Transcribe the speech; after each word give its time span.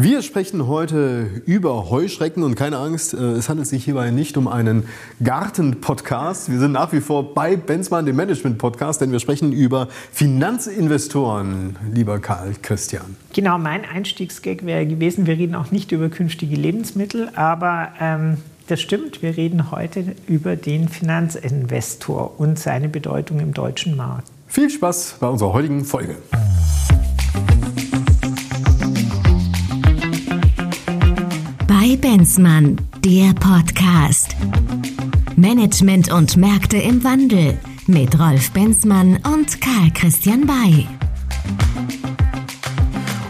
Wir 0.00 0.22
sprechen 0.22 0.68
heute 0.68 1.42
über 1.44 1.90
Heuschrecken 1.90 2.44
und 2.44 2.54
keine 2.54 2.78
Angst, 2.78 3.14
äh, 3.14 3.16
es 3.16 3.48
handelt 3.48 3.66
sich 3.66 3.84
hierbei 3.84 4.12
nicht 4.12 4.36
um 4.36 4.46
einen 4.46 4.84
Garten-Podcast. 5.24 6.52
Wir 6.52 6.60
sind 6.60 6.70
nach 6.70 6.92
wie 6.92 7.00
vor 7.00 7.34
bei 7.34 7.56
Benzmann, 7.56 8.06
dem 8.06 8.14
Management-Podcast, 8.14 9.00
denn 9.00 9.10
wir 9.10 9.18
sprechen 9.18 9.50
über 9.50 9.88
Finanzinvestoren, 10.12 11.74
lieber 11.92 12.20
Karl 12.20 12.52
Christian. 12.62 13.16
Genau, 13.34 13.58
mein 13.58 13.84
Einstiegsgag 13.84 14.64
wäre 14.64 14.86
gewesen, 14.86 15.26
wir 15.26 15.36
reden 15.36 15.56
auch 15.56 15.72
nicht 15.72 15.90
über 15.90 16.08
künftige 16.10 16.54
Lebensmittel, 16.54 17.30
aber 17.34 17.88
ähm, 18.00 18.36
das 18.68 18.80
stimmt, 18.80 19.20
wir 19.20 19.36
reden 19.36 19.72
heute 19.72 20.14
über 20.28 20.54
den 20.54 20.88
Finanzinvestor 20.88 22.38
und 22.38 22.56
seine 22.56 22.88
Bedeutung 22.88 23.40
im 23.40 23.52
deutschen 23.52 23.96
Markt. 23.96 24.28
Viel 24.46 24.70
Spaß 24.70 25.16
bei 25.18 25.26
unserer 25.26 25.52
heutigen 25.54 25.84
Folge. 25.84 26.14
Benzmann, 32.00 32.80
der 33.04 33.34
Podcast. 33.34 34.36
Management 35.36 36.12
und 36.12 36.36
Märkte 36.36 36.76
im 36.76 37.02
Wandel 37.02 37.58
mit 37.86 38.18
Rolf 38.18 38.52
Benzmann 38.52 39.18
und 39.34 39.60
Karl 39.60 39.90
Christian 39.92 40.46
Bay. 40.46 40.86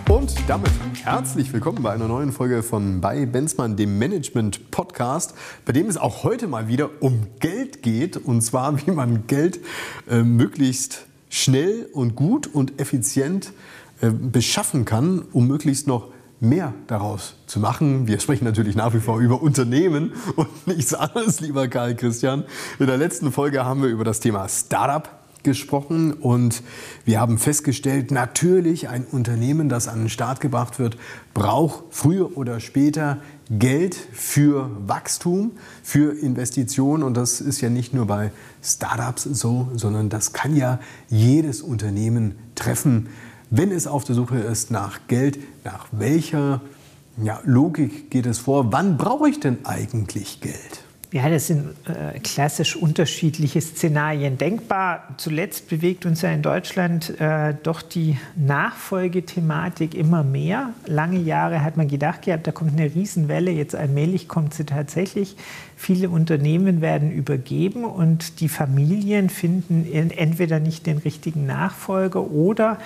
Und 0.08 0.34
damit 0.46 0.70
herzlich 1.02 1.52
willkommen 1.52 1.82
bei 1.82 1.92
einer 1.92 2.08
neuen 2.08 2.30
Folge 2.30 2.62
von 2.62 3.00
Bei 3.00 3.24
Benzmann, 3.24 3.76
dem 3.76 3.98
Management 3.98 4.70
Podcast, 4.70 5.34
bei 5.64 5.72
dem 5.72 5.86
es 5.86 5.96
auch 5.96 6.22
heute 6.22 6.46
mal 6.46 6.68
wieder 6.68 6.90
um 7.00 7.26
Geld 7.40 7.82
geht 7.82 8.18
und 8.18 8.42
zwar 8.42 8.86
wie 8.86 8.90
man 8.90 9.26
Geld 9.26 9.60
äh, 10.10 10.22
möglichst 10.22 11.06
schnell 11.30 11.88
und 11.94 12.16
gut 12.16 12.46
und 12.46 12.78
effizient 12.80 13.52
äh, 14.02 14.10
beschaffen 14.10 14.84
kann, 14.84 15.22
um 15.32 15.46
möglichst 15.46 15.86
noch 15.86 16.08
mehr 16.40 16.74
daraus 16.86 17.34
zu 17.46 17.60
machen. 17.60 18.06
Wir 18.06 18.20
sprechen 18.20 18.44
natürlich 18.44 18.76
nach 18.76 18.94
wie 18.94 19.00
vor 19.00 19.18
über 19.18 19.42
Unternehmen 19.42 20.12
und 20.36 20.66
nichts 20.66 20.94
anderes, 20.94 21.40
lieber 21.40 21.68
Karl 21.68 21.96
Christian. 21.96 22.44
In 22.78 22.86
der 22.86 22.96
letzten 22.96 23.32
Folge 23.32 23.64
haben 23.64 23.82
wir 23.82 23.88
über 23.88 24.04
das 24.04 24.20
Thema 24.20 24.48
Startup 24.48 25.08
gesprochen 25.42 26.12
und 26.12 26.62
wir 27.04 27.20
haben 27.20 27.38
festgestellt, 27.38 28.10
natürlich 28.10 28.88
ein 28.88 29.04
Unternehmen, 29.04 29.68
das 29.68 29.88
an 29.88 30.00
den 30.00 30.08
Start 30.08 30.40
gebracht 30.40 30.78
wird, 30.78 30.96
braucht 31.32 31.84
früher 31.90 32.36
oder 32.36 32.60
später 32.60 33.18
Geld 33.50 33.94
für 33.94 34.70
Wachstum, 34.86 35.52
für 35.82 36.12
Investitionen 36.20 37.02
und 37.02 37.16
das 37.16 37.40
ist 37.40 37.60
ja 37.60 37.70
nicht 37.70 37.94
nur 37.94 38.06
bei 38.06 38.30
Startups 38.62 39.22
so, 39.22 39.68
sondern 39.74 40.08
das 40.08 40.32
kann 40.32 40.54
ja 40.56 40.80
jedes 41.08 41.62
Unternehmen 41.62 42.38
treffen 42.54 43.08
wenn 43.50 43.72
es 43.72 43.86
auf 43.86 44.04
der 44.04 44.14
Suche 44.14 44.38
ist 44.38 44.70
nach 44.70 45.00
Geld, 45.08 45.38
nach 45.64 45.86
welcher 45.92 46.60
ja, 47.22 47.40
Logik 47.44 48.10
geht 48.10 48.26
es 48.26 48.38
vor? 48.38 48.72
Wann 48.72 48.96
brauche 48.96 49.28
ich 49.28 49.40
denn 49.40 49.58
eigentlich 49.64 50.40
Geld? 50.40 50.84
Ja, 51.10 51.30
das 51.30 51.46
sind 51.46 51.70
äh, 51.86 52.18
klassisch 52.18 52.76
unterschiedliche 52.76 53.62
Szenarien 53.62 54.36
denkbar. 54.36 55.14
Zuletzt 55.16 55.70
bewegt 55.70 56.04
uns 56.04 56.20
ja 56.20 56.30
in 56.30 56.42
Deutschland 56.42 57.18
äh, 57.18 57.54
doch 57.62 57.80
die 57.80 58.18
Nachfolgethematik 58.36 59.94
immer 59.94 60.22
mehr. 60.22 60.74
Lange 60.84 61.18
Jahre 61.18 61.64
hat 61.64 61.78
man 61.78 61.88
gedacht 61.88 62.22
gehabt, 62.22 62.46
da 62.46 62.52
kommt 62.52 62.72
eine 62.78 62.94
Riesenwelle, 62.94 63.50
jetzt 63.50 63.74
allmählich 63.74 64.28
kommt 64.28 64.52
sie 64.52 64.64
tatsächlich. 64.64 65.36
Viele 65.76 66.10
Unternehmen 66.10 66.82
werden 66.82 67.10
übergeben 67.10 67.86
und 67.86 68.40
die 68.40 68.50
Familien 68.50 69.30
finden 69.30 69.86
entweder 70.10 70.60
nicht 70.60 70.84
den 70.84 70.98
richtigen 70.98 71.46
Nachfolger 71.46 72.20
oder 72.20 72.76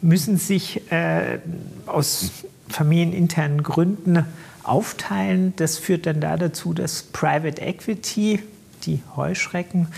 müssen 0.00 0.38
sich 0.38 0.90
äh, 0.92 1.38
aus 1.86 2.30
familieninternen 2.68 3.62
Gründen 3.62 4.24
aufteilen. 4.62 5.54
Das 5.56 5.78
führt 5.78 6.06
dann 6.06 6.20
da 6.20 6.36
dazu, 6.36 6.74
dass 6.74 7.02
Private 7.02 7.60
Equity, 7.60 8.40
die 8.84 9.00
Heuschrecken, 9.16 9.88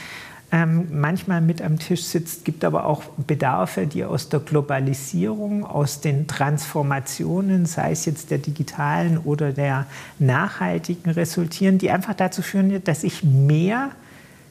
ähm, 0.52 0.88
manchmal 0.90 1.40
mit 1.40 1.62
am 1.62 1.78
Tisch 1.78 2.02
sitzt, 2.02 2.44
gibt 2.44 2.64
aber 2.64 2.84
auch 2.84 3.04
Bedarfe, 3.16 3.86
die 3.86 4.04
aus 4.04 4.30
der 4.30 4.40
Globalisierung, 4.40 5.64
aus 5.64 6.00
den 6.00 6.26
Transformationen, 6.26 7.66
sei 7.66 7.92
es 7.92 8.04
jetzt 8.04 8.32
der 8.32 8.38
digitalen 8.38 9.18
oder 9.18 9.52
der 9.52 9.86
nachhaltigen, 10.18 11.12
resultieren, 11.12 11.78
die 11.78 11.90
einfach 11.90 12.14
dazu 12.14 12.42
führen, 12.42 12.82
dass 12.82 13.04
ich 13.04 13.22
mehr 13.22 13.92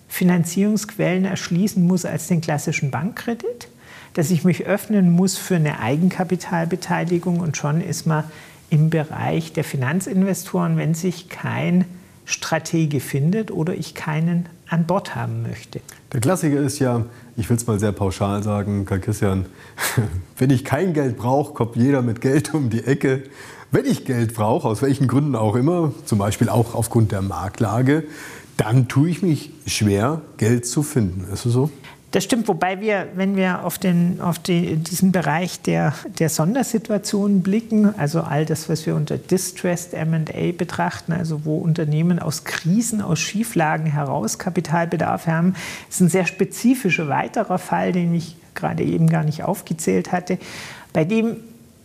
Finanzierungsquellen 0.07 1.25
erschließen 1.25 1.85
muss 1.85 2.05
als 2.05 2.27
den 2.27 2.39
klassischen 2.39 2.91
Bankkredit 2.91 3.67
dass 4.13 4.31
ich 4.31 4.43
mich 4.43 4.65
öffnen 4.65 5.11
muss 5.11 5.37
für 5.37 5.55
eine 5.55 5.79
Eigenkapitalbeteiligung 5.79 7.39
und 7.39 7.57
schon 7.57 7.81
ist 7.81 8.05
man 8.05 8.23
im 8.69 8.89
Bereich 8.89 9.53
der 9.53 9.63
Finanzinvestoren, 9.63 10.77
wenn 10.77 10.93
sich 10.93 11.29
kein 11.29 11.85
Stratege 12.25 12.99
findet 12.99 13.49
oder 13.51 13.73
ich 13.73 13.95
keinen 13.95 14.47
an 14.67 14.85
Bord 14.85 15.15
haben 15.15 15.41
möchte. 15.41 15.81
Der 16.13 16.21
Klassiker 16.21 16.59
ist 16.59 16.77
ja, 16.77 17.05
ich 17.37 17.49
will 17.49 17.57
es 17.57 17.65
mal 17.65 17.79
sehr 17.79 17.91
pauschal 17.91 18.43
sagen, 18.43 18.85
Karl 18.85 18.99
Christian, 18.99 19.47
wenn 20.37 20.51
ich 20.51 20.63
kein 20.63 20.93
Geld 20.93 21.17
brauche, 21.17 21.53
kommt 21.53 21.75
jeder 21.75 22.03
mit 22.03 22.21
Geld 22.21 22.53
um 22.53 22.69
die 22.69 22.83
Ecke. 22.83 23.23
Wenn 23.71 23.85
ich 23.85 24.05
Geld 24.05 24.35
brauche, 24.35 24.67
aus 24.67 24.81
welchen 24.81 25.07
Gründen 25.07 25.35
auch 25.35 25.55
immer, 25.55 25.91
zum 26.05 26.19
Beispiel 26.19 26.49
auch 26.49 26.75
aufgrund 26.75 27.11
der 27.11 27.21
Marktlage, 27.21 28.03
dann 28.57 28.87
tue 28.87 29.09
ich 29.09 29.21
mich 29.21 29.51
schwer, 29.65 30.21
Geld 30.37 30.67
zu 30.67 30.83
finden. 30.83 31.31
Ist 31.33 31.45
es 31.45 31.53
so? 31.53 31.71
Das 32.11 32.23
stimmt, 32.23 32.47
wobei 32.47 32.81
wir, 32.81 33.07
wenn 33.13 33.35
wir 33.35 33.63
auf, 33.63 33.77
den, 33.77 34.19
auf 34.19 34.39
die, 34.39 34.77
diesen 34.77 35.11
Bereich 35.11 35.61
der, 35.61 35.93
der 36.17 36.29
Sondersituationen 36.29 37.43
blicken, 37.43 37.93
also 37.99 38.21
all 38.21 38.45
das, 38.45 38.67
was 38.67 38.87
wir 38.87 38.95
unter 38.95 39.17
Distressed 39.19 39.93
MA 39.93 40.51
betrachten, 40.57 41.13
also 41.13 41.45
wo 41.45 41.57
Unternehmen 41.57 42.17
aus 42.17 42.45
Krisen, 42.45 43.01
aus 43.01 43.19
Schieflagen 43.19 43.85
heraus 43.85 44.39
Kapitalbedarf 44.39 45.27
haben, 45.27 45.53
ist 45.87 46.01
ein 46.01 46.09
sehr 46.09 46.25
spezifischer 46.25 47.09
weiterer 47.09 47.59
Fall, 47.59 47.91
den 47.91 48.15
ich 48.15 48.35
gerade 48.55 48.83
eben 48.83 49.07
gar 49.07 49.23
nicht 49.23 49.43
aufgezählt 49.43 50.11
hatte, 50.11 50.39
bei 50.93 51.05
dem, 51.05 51.37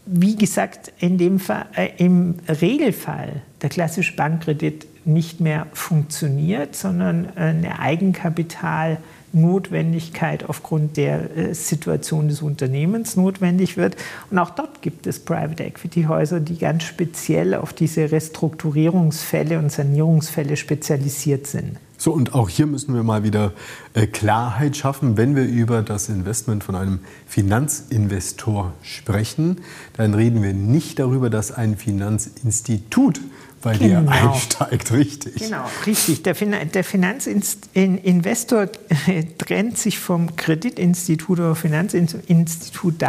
wie 0.06 0.36
gesagt, 0.36 0.90
in 0.98 1.18
dem 1.18 1.38
Fall, 1.38 1.66
äh, 1.74 1.90
im 1.98 2.36
Regelfall 2.48 3.42
der 3.60 3.68
klassische 3.68 4.16
Bankkredit 4.16 4.86
nicht 5.06 5.40
mehr 5.40 5.66
funktioniert, 5.74 6.74
sondern 6.74 7.28
eine 7.36 7.78
Eigenkapital- 7.78 8.96
Notwendigkeit 9.34 10.48
aufgrund 10.48 10.96
der 10.96 11.36
äh, 11.36 11.54
Situation 11.54 12.28
des 12.28 12.42
Unternehmens 12.42 13.16
notwendig 13.16 13.76
wird. 13.76 13.96
Und 14.30 14.38
auch 14.38 14.50
dort 14.50 14.82
gibt 14.82 15.06
es 15.06 15.18
Private 15.20 15.64
Equity 15.64 16.04
Häuser, 16.04 16.40
die 16.40 16.58
ganz 16.58 16.84
speziell 16.84 17.54
auf 17.54 17.72
diese 17.72 18.10
Restrukturierungsfälle 18.10 19.58
und 19.58 19.70
Sanierungsfälle 19.70 20.56
spezialisiert 20.56 21.46
sind. 21.46 21.78
So, 21.96 22.12
und 22.12 22.34
auch 22.34 22.48
hier 22.48 22.66
müssen 22.66 22.94
wir 22.94 23.02
mal 23.02 23.22
wieder 23.22 23.52
äh, 23.94 24.06
Klarheit 24.06 24.76
schaffen. 24.76 25.16
Wenn 25.16 25.36
wir 25.36 25.44
über 25.44 25.82
das 25.82 26.08
Investment 26.08 26.64
von 26.64 26.74
einem 26.74 26.98
Finanzinvestor 27.26 28.72
sprechen, 28.82 29.62
dann 29.96 30.12
reden 30.12 30.42
wir 30.42 30.52
nicht 30.52 30.98
darüber, 30.98 31.30
dass 31.30 31.52
ein 31.52 31.76
Finanzinstitut 31.76 33.20
bei 33.64 33.76
genau. 33.76 34.02
dir 34.02 34.10
einsteigt, 34.10 34.92
richtig. 34.92 35.36
Genau, 35.36 35.64
richtig. 35.86 36.22
Der, 36.22 36.34
fin 36.34 36.54
der 36.72 36.84
Finanzinvestor 36.84 38.68
trennt 39.38 39.78
sich 39.78 39.98
vom 39.98 40.36
Kreditinstitut 40.36 41.40
oder 41.40 41.56
Finanzinstitut 41.56 43.00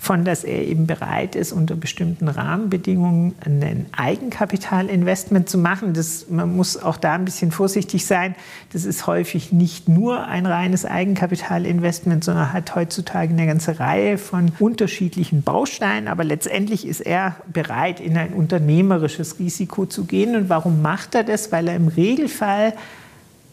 davon, 0.00 0.24
dass 0.24 0.44
er 0.44 0.66
eben 0.66 0.86
bereit 0.86 1.36
ist, 1.36 1.52
unter 1.52 1.76
bestimmten 1.76 2.28
Rahmenbedingungen 2.28 3.34
ein 3.44 3.86
Eigenkapitalinvestment 3.92 5.48
zu 5.48 5.58
machen. 5.58 5.92
Das, 5.92 6.30
man 6.30 6.56
muss 6.56 6.82
auch 6.82 6.96
da 6.96 7.14
ein 7.14 7.26
bisschen 7.26 7.52
vorsichtig 7.52 8.06
sein. 8.06 8.34
Das 8.72 8.86
ist 8.86 9.06
häufig 9.06 9.52
nicht 9.52 9.90
nur 9.90 10.26
ein 10.26 10.46
reines 10.46 10.86
Eigenkapitalinvestment, 10.86 12.24
sondern 12.24 12.52
hat 12.52 12.74
heutzutage 12.74 13.34
eine 13.34 13.46
ganze 13.46 13.78
Reihe 13.78 14.16
von 14.16 14.52
unterschiedlichen 14.58 15.42
Bausteinen. 15.42 16.08
Aber 16.08 16.24
letztendlich 16.24 16.86
ist 16.86 17.00
er 17.00 17.36
bereit, 17.52 18.00
in 18.00 18.16
ein 18.16 18.32
unternehmerisches 18.32 19.38
Risiko 19.38 19.84
zu 19.84 20.06
gehen. 20.06 20.34
Und 20.34 20.48
warum 20.48 20.80
macht 20.80 21.14
er 21.14 21.24
das? 21.24 21.52
Weil 21.52 21.68
er 21.68 21.76
im 21.76 21.88
Regelfall, 21.88 22.72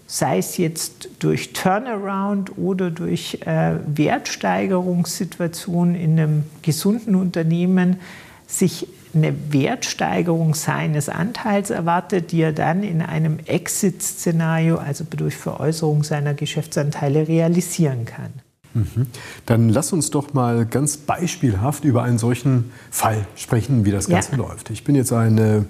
sei 0.07 0.39
es 0.39 0.57
jetzt 0.57 1.09
durch 1.19 1.53
Turnaround 1.53 2.57
oder 2.57 2.89
durch 2.89 3.41
äh, 3.45 3.75
Wertsteigerungssituationen 3.85 5.93
in 5.95 6.17
einem 6.17 6.45
gesunden 6.61 7.15
Unternehmen, 7.15 7.97
sich 8.47 8.87
eine 9.13 9.35
Wertsteigerung 9.51 10.55
seines 10.55 11.09
Anteils 11.09 11.69
erwartet, 11.69 12.31
die 12.31 12.39
er 12.41 12.53
dann 12.53 12.81
in 12.83 13.01
einem 13.01 13.39
Exit-Szenario, 13.45 14.77
also 14.77 15.03
durch 15.09 15.35
Veräußerung 15.35 16.03
seiner 16.03 16.33
Geschäftsanteile, 16.33 17.27
realisieren 17.27 18.05
kann. 18.05 18.31
Mhm. 18.73 19.07
Dann 19.45 19.67
lass 19.69 19.91
uns 19.91 20.09
doch 20.11 20.33
mal 20.33 20.65
ganz 20.65 20.95
beispielhaft 20.97 21.83
über 21.83 22.03
einen 22.03 22.17
solchen 22.17 22.71
Fall 22.91 23.25
sprechen, 23.35 23.83
wie 23.85 23.91
das 23.91 24.07
Ganze 24.07 24.31
ja. 24.31 24.37
läuft. 24.37 24.69
Ich 24.69 24.85
bin 24.85 24.95
jetzt 24.95 25.11
ein 25.11 25.67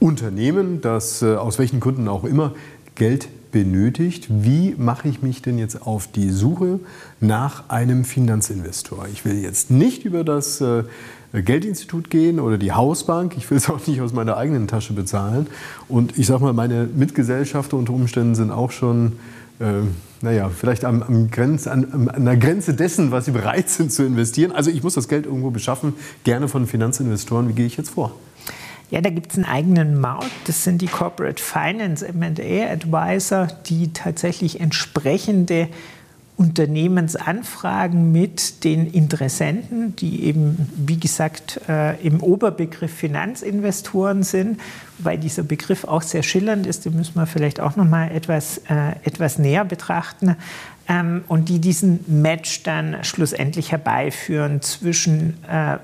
Unternehmen, 0.00 0.80
das 0.80 1.22
äh, 1.22 1.36
aus 1.36 1.58
welchen 1.58 1.80
Gründen 1.80 2.08
auch 2.08 2.24
immer 2.24 2.54
Geld 2.94 3.28
benötigt. 3.56 4.26
Wie 4.28 4.74
mache 4.76 5.08
ich 5.08 5.22
mich 5.22 5.40
denn 5.40 5.56
jetzt 5.56 5.80
auf 5.80 6.08
die 6.08 6.28
Suche 6.28 6.78
nach 7.20 7.70
einem 7.70 8.04
Finanzinvestor? 8.04 9.06
Ich 9.10 9.24
will 9.24 9.38
jetzt 9.38 9.70
nicht 9.70 10.04
über 10.04 10.24
das 10.24 10.60
äh, 10.60 10.84
Geldinstitut 11.32 12.10
gehen 12.10 12.38
oder 12.38 12.58
die 12.58 12.72
Hausbank. 12.72 13.34
Ich 13.38 13.50
will 13.50 13.56
es 13.56 13.70
auch 13.70 13.86
nicht 13.86 14.02
aus 14.02 14.12
meiner 14.12 14.36
eigenen 14.36 14.68
Tasche 14.68 14.92
bezahlen. 14.92 15.46
Und 15.88 16.18
ich 16.18 16.26
sage 16.26 16.44
mal, 16.44 16.52
meine 16.52 16.86
Mitgesellschafter 16.94 17.78
unter 17.78 17.94
Umständen 17.94 18.34
sind 18.34 18.50
auch 18.50 18.72
schon, 18.72 19.12
äh, 19.58 19.84
naja, 20.20 20.50
vielleicht 20.50 20.84
am, 20.84 21.02
am 21.02 21.30
Grenz, 21.30 21.66
an, 21.66 22.10
an 22.10 22.26
der 22.26 22.36
Grenze 22.36 22.74
dessen, 22.74 23.10
was 23.10 23.24
sie 23.24 23.30
bereit 23.30 23.70
sind 23.70 23.90
zu 23.90 24.04
investieren. 24.04 24.52
Also 24.52 24.70
ich 24.70 24.82
muss 24.82 24.92
das 24.92 25.08
Geld 25.08 25.24
irgendwo 25.24 25.50
beschaffen, 25.50 25.94
gerne 26.24 26.48
von 26.48 26.66
Finanzinvestoren. 26.66 27.48
Wie 27.48 27.54
gehe 27.54 27.64
ich 27.64 27.78
jetzt 27.78 27.88
vor? 27.88 28.14
Ja, 28.90 29.00
da 29.00 29.10
gibt 29.10 29.32
es 29.32 29.36
einen 29.36 29.46
eigenen 29.46 30.00
Markt. 30.00 30.30
Das 30.46 30.62
sind 30.62 30.80
die 30.80 30.86
Corporate 30.86 31.42
Finance 31.42 32.06
M&A 32.06 32.70
Advisor, 32.70 33.48
die 33.66 33.92
tatsächlich 33.92 34.60
entsprechende 34.60 35.68
Unternehmensanfragen 36.36 38.12
mit 38.12 38.62
den 38.62 38.86
Interessenten, 38.86 39.96
die 39.96 40.24
eben, 40.24 40.70
wie 40.76 41.00
gesagt, 41.00 41.60
äh, 41.66 41.98
im 42.06 42.20
Oberbegriff 42.20 42.92
Finanzinvestoren 42.92 44.22
sind, 44.22 44.60
weil 44.98 45.16
dieser 45.18 45.42
Begriff 45.42 45.84
auch 45.84 46.02
sehr 46.02 46.22
schillernd 46.22 46.66
ist, 46.66 46.84
den 46.84 46.94
müssen 46.94 47.14
wir 47.14 47.26
vielleicht 47.26 47.58
auch 47.58 47.76
noch 47.76 47.88
mal 47.88 48.12
etwas, 48.12 48.58
äh, 48.68 48.92
etwas 49.02 49.38
näher 49.38 49.64
betrachten, 49.64 50.36
ähm, 50.88 51.24
und 51.26 51.48
die 51.48 51.58
diesen 51.58 52.00
Match 52.06 52.62
dann 52.62 53.02
schlussendlich 53.02 53.72
herbeiführen 53.72 54.60
zwischen 54.62 55.42
äh, 55.48 55.78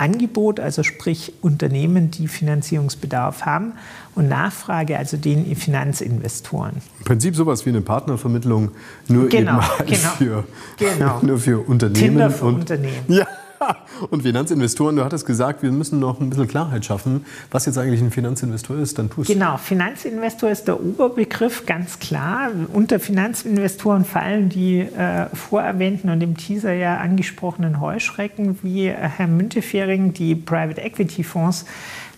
Angebot, 0.00 0.60
also 0.60 0.82
sprich 0.82 1.34
Unternehmen, 1.42 2.10
die 2.10 2.26
Finanzierungsbedarf 2.26 3.44
haben, 3.44 3.72
und 4.14 4.28
Nachfrage, 4.28 4.98
also 4.98 5.16
den 5.16 5.54
Finanzinvestoren. 5.54 6.76
Im 6.98 7.04
Prinzip 7.04 7.36
sowas 7.36 7.64
wie 7.64 7.70
eine 7.70 7.80
Partnervermittlung, 7.80 8.70
nur 9.08 9.28
genau, 9.28 9.58
eben 9.58 9.68
halt 9.78 9.88
genau, 9.88 10.10
für, 10.16 10.44
genau. 10.78 11.20
nur 11.22 11.38
für 11.38 11.58
Unternehmen. 11.60 11.94
Tinder 11.94 12.30
für 12.30 12.46
und, 12.46 12.54
Unternehmen. 12.56 13.04
Ja, 13.08 13.26
und 14.10 14.22
Finanzinvestoren, 14.22 14.96
du 14.96 15.04
hattest 15.04 15.26
gesagt, 15.26 15.62
wir 15.62 15.72
müssen 15.72 16.00
noch 16.00 16.20
ein 16.20 16.30
bisschen 16.30 16.48
Klarheit 16.48 16.84
schaffen, 16.84 17.24
was 17.50 17.66
jetzt 17.66 17.78
eigentlich 17.78 18.00
ein 18.00 18.10
Finanzinvestor 18.10 18.78
ist, 18.78 18.98
dann 18.98 19.10
tust 19.10 19.28
Genau, 19.28 19.56
Finanzinvestor 19.56 20.50
ist 20.50 20.68
der 20.68 20.80
Oberbegriff, 20.80 21.66
ganz 21.66 21.98
klar. 21.98 22.50
Unter 22.72 23.00
Finanzinvestoren 23.00 24.04
fallen 24.04 24.48
die 24.48 24.80
äh, 24.80 25.26
vorerwähnten 25.34 26.10
und 26.10 26.22
im 26.22 26.36
Teaser 26.36 26.72
ja 26.72 26.98
angesprochenen 26.98 27.80
Heuschrecken, 27.80 28.58
wie 28.62 28.86
äh, 28.86 28.94
Herr 28.94 29.26
Müntefering 29.26 30.12
die 30.12 30.34
Private 30.34 30.80
Equity 30.80 31.22
Fonds 31.22 31.66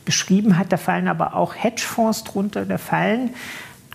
beschrieben 0.05 0.59
hat. 0.59 0.73
Da 0.73 0.77
fallen 0.77 1.09
aber 1.09 1.35
auch 1.35 1.55
Hedgefonds 1.55 2.25
drunter, 2.25 2.65
da 2.65 2.79
fallen 2.79 3.31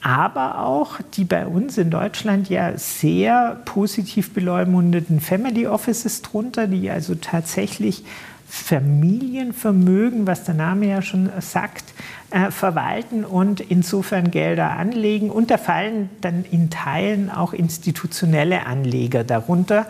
aber 0.02 0.60
auch 0.60 1.00
die 1.14 1.26
bei 1.26 1.46
uns 1.48 1.78
in 1.78 1.90
Deutschland 1.90 2.50
ja 2.50 2.78
sehr 2.78 3.62
positiv 3.66 4.34
beleumundeten 4.34 5.20
Family 5.20 5.68
Offices 5.68 6.22
drunter, 6.22 6.68
die 6.68 6.90
also 6.90 7.16
tatsächlich 7.16 8.04
Familienvermögen, 8.50 10.26
was 10.26 10.46
der 10.46 10.54
Name 10.54 10.88
ja 10.88 11.02
schon 11.02 11.30
sagt, 11.42 11.84
äh, 12.32 12.50
verwalten 12.50 13.26
und 13.26 13.60
insofern 13.60 14.32
Gelder 14.32 14.72
anlegen. 14.72 15.30
Und 15.30 15.52
da 15.52 15.58
fallen 15.58 16.10
dann 16.22 16.46
in 16.50 16.70
Teilen 16.70 17.30
auch 17.30 17.52
institutionelle 17.52 18.66
Anleger 18.66 19.26
darunter, 19.26 19.86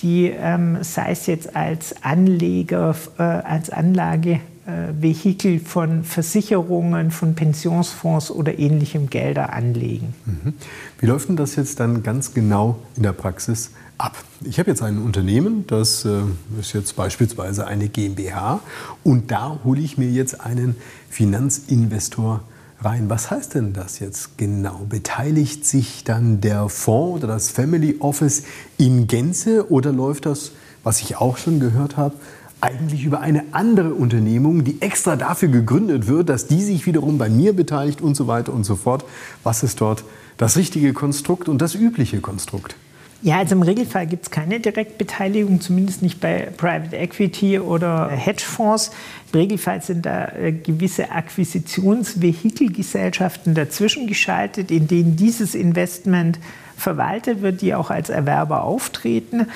die, 0.00 0.26
ähm, 0.28 0.82
sei 0.82 1.12
es 1.12 1.26
jetzt 1.26 1.56
als 1.56 2.02
Anleger, 2.02 2.94
äh, 3.18 3.22
als 3.22 3.70
Anlage 3.70 4.40
Vehikel 4.64 5.58
von 5.58 6.04
Versicherungen, 6.04 7.10
von 7.10 7.34
Pensionsfonds 7.34 8.30
oder 8.30 8.58
ähnlichem 8.58 9.10
Gelder 9.10 9.52
anlegen. 9.52 10.14
Mhm. 10.24 10.54
Wie 11.00 11.06
läuft 11.06 11.28
denn 11.28 11.36
das 11.36 11.56
jetzt 11.56 11.80
dann 11.80 12.04
ganz 12.04 12.32
genau 12.32 12.78
in 12.96 13.02
der 13.02 13.12
Praxis 13.12 13.72
ab? 13.98 14.16
Ich 14.44 14.60
habe 14.60 14.70
jetzt 14.70 14.82
ein 14.82 14.98
Unternehmen, 14.98 15.66
das 15.66 16.04
äh, 16.04 16.20
ist 16.60 16.74
jetzt 16.74 16.94
beispielsweise 16.94 17.66
eine 17.66 17.88
GmbH 17.88 18.60
und 19.02 19.32
da 19.32 19.58
hole 19.64 19.80
ich 19.80 19.98
mir 19.98 20.08
jetzt 20.08 20.40
einen 20.40 20.76
Finanzinvestor 21.10 22.42
rein. 22.80 23.10
Was 23.10 23.30
heißt 23.30 23.54
denn 23.54 23.72
das 23.72 23.98
jetzt 23.98 24.38
genau? 24.38 24.86
Beteiligt 24.88 25.66
sich 25.66 26.04
dann 26.04 26.40
der 26.40 26.68
Fonds 26.68 27.24
oder 27.24 27.34
das 27.34 27.50
Family 27.50 27.96
Office 27.98 28.44
in 28.78 29.08
Gänze 29.08 29.70
oder 29.72 29.92
läuft 29.92 30.26
das, 30.26 30.52
was 30.84 31.00
ich 31.00 31.16
auch 31.16 31.36
schon 31.36 31.60
gehört 31.60 31.96
habe, 31.96 32.14
eigentlich 32.62 33.04
über 33.04 33.20
eine 33.20 33.44
andere 33.50 33.92
Unternehmung, 33.92 34.62
die 34.62 34.80
extra 34.80 35.16
dafür 35.16 35.48
gegründet 35.48 36.06
wird, 36.06 36.28
dass 36.28 36.46
die 36.46 36.62
sich 36.62 36.86
wiederum 36.86 37.18
bei 37.18 37.28
mir 37.28 37.54
beteiligt 37.54 38.00
und 38.00 38.14
so 38.14 38.28
weiter 38.28 38.52
und 38.52 38.62
so 38.64 38.76
fort. 38.76 39.04
Was 39.42 39.64
ist 39.64 39.80
dort 39.80 40.04
das 40.38 40.56
richtige 40.56 40.92
Konstrukt 40.92 41.48
und 41.48 41.60
das 41.60 41.74
übliche 41.74 42.20
Konstrukt? 42.20 42.76
Ja, 43.24 43.38
also 43.38 43.54
im 43.54 43.62
Regelfall 43.62 44.08
gibt 44.08 44.24
es 44.24 44.30
keine 44.30 44.58
Direktbeteiligung, 44.58 45.60
zumindest 45.60 46.02
nicht 46.02 46.20
bei 46.20 46.48
Private 46.56 46.96
Equity 46.96 47.60
oder 47.60 48.08
Hedgefonds. 48.08 48.90
Im 49.32 49.40
Regelfall 49.40 49.80
sind 49.80 50.06
da 50.06 50.26
äh, 50.28 50.50
gewisse 50.52 51.12
Akquisitionsvehikelgesellschaften 51.12 53.54
dazwischen 53.54 54.08
geschaltet, 54.08 54.72
in 54.72 54.88
denen 54.88 55.14
dieses 55.14 55.54
Investment 55.54 56.40
verwaltet 56.76 57.42
wird, 57.42 57.60
die 57.60 57.76
auch 57.76 57.90
als 57.90 58.10
Erwerber 58.10 58.64
auftreten. 58.64 59.46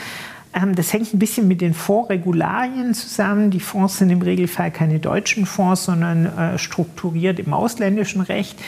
Ähm, 0.57 0.75
das 0.75 0.93
hängt 0.93 1.15
ein 1.15 1.19
bisschen 1.19 1.47
mit 1.47 1.61
den 1.61 1.75
Fondsregularien 1.75 2.95
zusammen. 2.95 3.51
Die 3.51 3.61
Fonds 3.61 3.99
sind 3.99 4.11
im 4.11 4.23
Regelfall 4.23 4.71
keine 4.71 4.99
deutschen 4.99 5.47
Fonds, 5.47 5.85
sondern 5.85 6.27
äh, 6.27 6.59
strukturiert 6.59 7.39
im 7.39 7.53
ausländischen 7.53 8.23
Recht. 8.23 8.59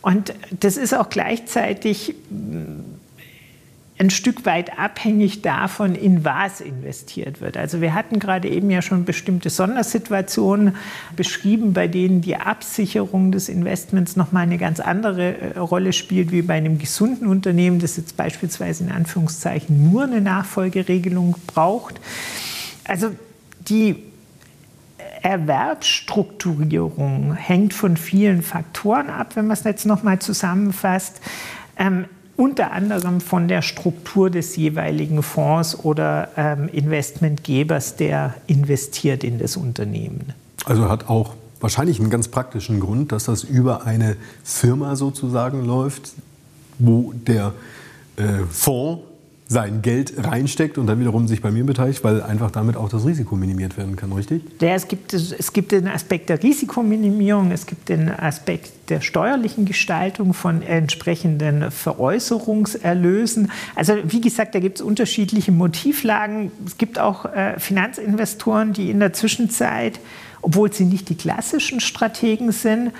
Und 0.00 0.34
das 0.60 0.76
ist 0.76 0.94
auch 0.94 1.08
gleichzeitig 1.08 2.14
ein 4.04 4.10
Stück 4.10 4.44
weit 4.44 4.78
abhängig 4.78 5.42
davon, 5.42 5.94
in 5.94 6.24
was 6.24 6.60
investiert 6.60 7.40
wird. 7.40 7.56
Also 7.56 7.80
wir 7.80 7.94
hatten 7.94 8.18
gerade 8.18 8.48
eben 8.48 8.70
ja 8.70 8.82
schon 8.82 9.04
bestimmte 9.04 9.50
Sondersituationen 9.50 10.76
beschrieben, 11.16 11.72
bei 11.72 11.88
denen 11.88 12.20
die 12.20 12.36
Absicherung 12.36 13.32
des 13.32 13.48
Investments 13.48 14.16
nochmal 14.16 14.42
eine 14.42 14.58
ganz 14.58 14.80
andere 14.80 15.38
äh, 15.38 15.58
Rolle 15.58 15.92
spielt 15.92 16.32
wie 16.32 16.42
bei 16.42 16.54
einem 16.54 16.78
gesunden 16.78 17.26
Unternehmen, 17.26 17.78
das 17.78 17.96
jetzt 17.96 18.16
beispielsweise 18.16 18.84
in 18.84 18.92
Anführungszeichen 18.92 19.90
nur 19.90 20.04
eine 20.04 20.20
Nachfolgeregelung 20.20 21.36
braucht. 21.46 22.00
Also 22.84 23.10
die 23.68 23.96
Erwerbsstrukturierung 25.22 27.34
hängt 27.34 27.72
von 27.72 27.96
vielen 27.96 28.42
Faktoren 28.42 29.08
ab, 29.08 29.36
wenn 29.36 29.46
man 29.46 29.56
es 29.56 29.64
jetzt 29.64 29.86
nochmal 29.86 30.18
zusammenfasst. 30.18 31.22
Ähm, 31.78 32.04
unter 32.36 32.72
anderem 32.72 33.20
von 33.20 33.48
der 33.48 33.62
Struktur 33.62 34.30
des 34.30 34.56
jeweiligen 34.56 35.22
Fonds 35.22 35.78
oder 35.84 36.28
ähm, 36.36 36.68
Investmentgebers, 36.68 37.96
der 37.96 38.34
investiert 38.46 39.24
in 39.24 39.38
das 39.38 39.56
Unternehmen. 39.56 40.32
Also 40.64 40.88
hat 40.88 41.08
auch 41.08 41.34
wahrscheinlich 41.60 42.00
einen 42.00 42.10
ganz 42.10 42.28
praktischen 42.28 42.80
Grund, 42.80 43.12
dass 43.12 43.24
das 43.24 43.44
über 43.44 43.86
eine 43.86 44.16
Firma 44.42 44.96
sozusagen 44.96 45.64
läuft, 45.64 46.12
wo 46.78 47.12
der 47.14 47.52
äh, 48.16 48.44
Fonds 48.50 49.02
sein 49.54 49.82
Geld 49.82 50.12
reinsteckt 50.18 50.76
und 50.78 50.86
dann 50.88 51.00
wiederum 51.00 51.28
sich 51.28 51.40
bei 51.40 51.52
mir 51.52 51.64
beteiligt, 51.64 52.02
weil 52.02 52.20
einfach 52.22 52.50
damit 52.50 52.76
auch 52.76 52.88
das 52.88 53.06
Risiko 53.06 53.36
minimiert 53.36 53.78
werden 53.78 53.94
kann, 53.94 54.12
richtig? 54.12 54.42
Ja, 54.60 54.74
es, 54.74 54.88
gibt, 54.88 55.14
es 55.14 55.52
gibt 55.52 55.72
den 55.72 55.86
Aspekt 55.86 56.28
der 56.28 56.42
Risikominimierung, 56.42 57.52
es 57.52 57.64
gibt 57.64 57.88
den 57.88 58.10
Aspekt 58.10 58.90
der 58.90 59.00
steuerlichen 59.00 59.64
Gestaltung 59.64 60.34
von 60.34 60.60
entsprechenden 60.60 61.70
Veräußerungserlösen. 61.70 63.50
Also 63.76 63.94
wie 64.04 64.20
gesagt, 64.20 64.54
da 64.56 64.58
gibt 64.58 64.80
es 64.80 64.82
unterschiedliche 64.82 65.52
Motivlagen. 65.52 66.50
Es 66.66 66.76
gibt 66.76 66.98
auch 66.98 67.24
äh, 67.24 67.58
Finanzinvestoren, 67.58 68.72
die 68.72 68.90
in 68.90 68.98
der 68.98 69.12
Zwischenzeit, 69.12 70.00
obwohl 70.42 70.72
sie 70.72 70.84
nicht 70.84 71.08
die 71.08 71.14
klassischen 71.14 71.78
Strategen 71.78 72.50
sind, 72.50 72.90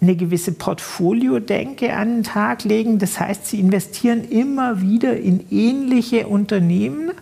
eine 0.00 0.16
gewisse 0.16 0.52
Portfolio-Denke 0.52 1.94
an 1.94 2.16
den 2.16 2.22
Tag 2.22 2.64
legen. 2.64 2.98
Das 2.98 3.18
heißt, 3.18 3.46
sie 3.46 3.60
investieren 3.60 4.24
immer 4.24 4.82
wieder 4.82 5.16
in 5.16 5.46
ähnliche 5.50 6.26
Unternehmen 6.26 7.12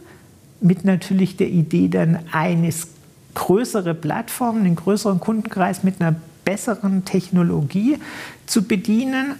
mit 0.60 0.84
natürlich 0.84 1.36
der 1.36 1.48
Idee 1.48 1.88
dann 1.88 2.18
eines 2.32 2.88
größere 3.34 3.94
Plattformen, 3.94 4.64
einen 4.64 4.76
größeren 4.76 5.20
Kundenkreis 5.20 5.82
mit 5.82 6.00
einer 6.00 6.16
besseren 6.44 7.04
Technologie 7.04 7.98
zu 8.46 8.64
bedienen. 8.64 9.34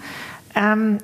Ähm, 0.54 0.98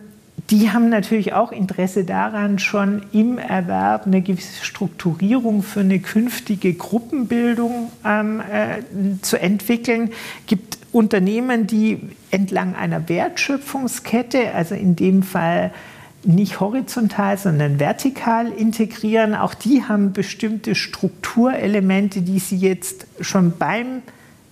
die 0.50 0.71
haben 0.71 0.88
natürlich 0.88 1.33
auch 1.33 1.52
Interesse 1.52 2.04
daran, 2.04 2.59
schon 2.59 3.02
im 3.12 3.38
Erwerb 3.38 4.07
eine 4.07 4.21
gewisse 4.21 4.64
Strukturierung 4.64 5.62
für 5.62 5.80
eine 5.80 6.00
künftige 6.00 6.75
Gruppenbildung 6.75 7.92
ähm, 8.04 8.40
äh, 8.40 9.21
zu 9.23 9.40
entwickeln. 9.40 10.11
Gibt 10.47 10.78
Unternehmen, 10.92 11.69
die 11.69 12.00
entlang 12.33 12.75
einer 12.75 13.09
Wertschöpfungskette, 13.09 14.52
also 14.52 14.75
in 14.75 14.97
dem 14.97 15.23
Fall 15.23 15.71
nicht 16.25 16.61
horizontal, 16.61 17.38
sondern 17.38 17.78
vertikal 17.78 18.49
integrieren. 18.49 19.35
Auch 19.35 19.54
die 19.54 19.85
haben 19.85 20.12
bestimmte 20.12 20.75
Strukturelemente, 20.75 22.23
die 22.23 22.40
sie 22.40 22.57
jetzt 22.57 23.07
schon 23.21 23.57
beim 23.57 24.02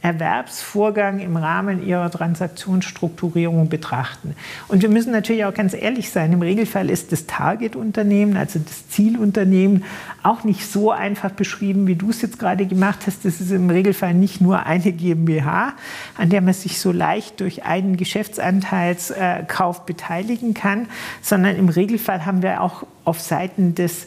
Erwerbsvorgang 0.00 1.19
im 1.19 1.37
Rahmen 1.37 1.85
ihrer 1.85 2.09
Transaktionsstrukturierung 2.09 3.69
betrachten. 3.69 4.37
Und 4.69 4.83
wir 4.83 4.88
müssen 4.88 5.11
natürlich 5.11 5.45
auch 5.45 5.55
ganz 5.55 5.75
ehrlich 5.75 6.11
sein, 6.11 6.33
im 6.33 6.40
Regelfall 6.40 6.88
ist 6.88 7.11
das 7.11 7.26
Target-Unternehmen, 7.26 8.37
also 8.37 8.61
das 8.61 8.88
Zielunternehmen, 8.88 9.83
auch 10.23 10.45
nicht 10.45 10.71
so 10.71 10.93
einfach 10.93 11.31
beschrieben, 11.31 11.88
wie 11.88 11.97
du 11.97 12.11
es 12.11 12.23
jetzt 12.23 12.38
gerade 12.38 12.67
gemacht 12.67 13.00
hast. 13.07 13.25
Das 13.25 13.40
ist 13.40 13.50
im 13.50 13.71
Regelfall 13.71 14.14
nicht 14.14 14.40
nur 14.40 14.67
eine 14.67 14.93
GmbH, 14.93 15.73
an 16.17 16.31
der 16.31 16.43
man 16.43 16.55
sich 16.55 16.78
so 16.78 16.93
leicht 16.93 17.40
durch 17.40 17.64
einen 17.64 17.97
Geschäftsanteilskauf 17.97 19.85
beteiligen 19.85 20.55
kann, 20.55 20.87
sondern 21.23 21.57
im 21.57 21.69
Regelfall 21.69 22.25
haben 22.25 22.43
wir 22.43 22.62
auch 22.62 22.87
auf 23.05 23.21
Seiten 23.21 23.75
des 23.75 24.07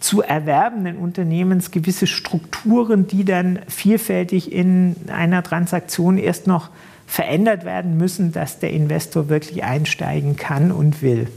zu 0.00 0.22
erwerbenden 0.22 0.96
Unternehmens 0.96 1.70
gewisse 1.70 2.06
Strukturen, 2.06 3.06
die 3.06 3.24
dann 3.24 3.60
vielfältig 3.68 4.52
in 4.52 4.96
einer 5.08 5.42
Transaktion 5.42 6.18
erst 6.18 6.46
noch 6.46 6.70
verändert 7.06 7.64
werden 7.64 7.96
müssen, 7.96 8.32
dass 8.32 8.58
der 8.58 8.72
Investor 8.72 9.28
wirklich 9.28 9.64
einsteigen 9.64 10.36
kann 10.36 10.72
und 10.72 11.02
will. 11.02 11.28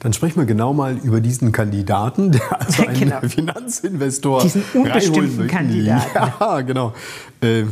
Dann 0.00 0.12
sprechen 0.12 0.40
wir 0.40 0.46
genau 0.46 0.72
mal 0.72 0.98
über 0.98 1.20
diesen 1.20 1.52
Kandidaten, 1.52 2.32
der 2.32 2.60
also 2.60 2.82
einen 2.86 2.98
genau. 2.98 3.20
Finanzinvestor 3.20 4.42
diesen 4.42 4.64
unbestimmten 4.74 5.46
Kandidaten. 5.46 6.32
Ja, 6.40 6.60
genau. 6.66 6.92
Äh, 7.40 7.64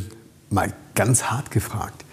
mal 0.49 0.73
ganz 0.95 1.25
hart 1.25 1.51
gefragt: 1.51 2.05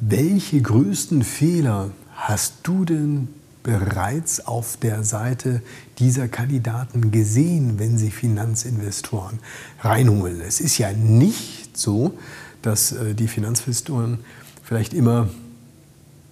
Welche 0.00 0.60
größten 0.60 1.22
Fehler 1.22 1.90
hast 2.16 2.54
du 2.64 2.84
denn 2.84 3.28
bereits 3.62 4.46
auf 4.46 4.76
der 4.76 5.04
Seite 5.04 5.62
dieser 5.98 6.28
Kandidaten 6.28 7.10
gesehen, 7.10 7.78
wenn 7.78 7.98
sie 7.98 8.10
Finanzinvestoren 8.10 9.38
reinholen. 9.80 10.40
Es 10.40 10.60
ist 10.60 10.78
ja 10.78 10.92
nicht 10.92 11.76
so, 11.76 12.18
dass 12.62 12.92
äh, 12.92 13.14
die 13.14 13.28
Finanzinvestoren 13.28 14.20
vielleicht 14.62 14.94
immer, 14.94 15.28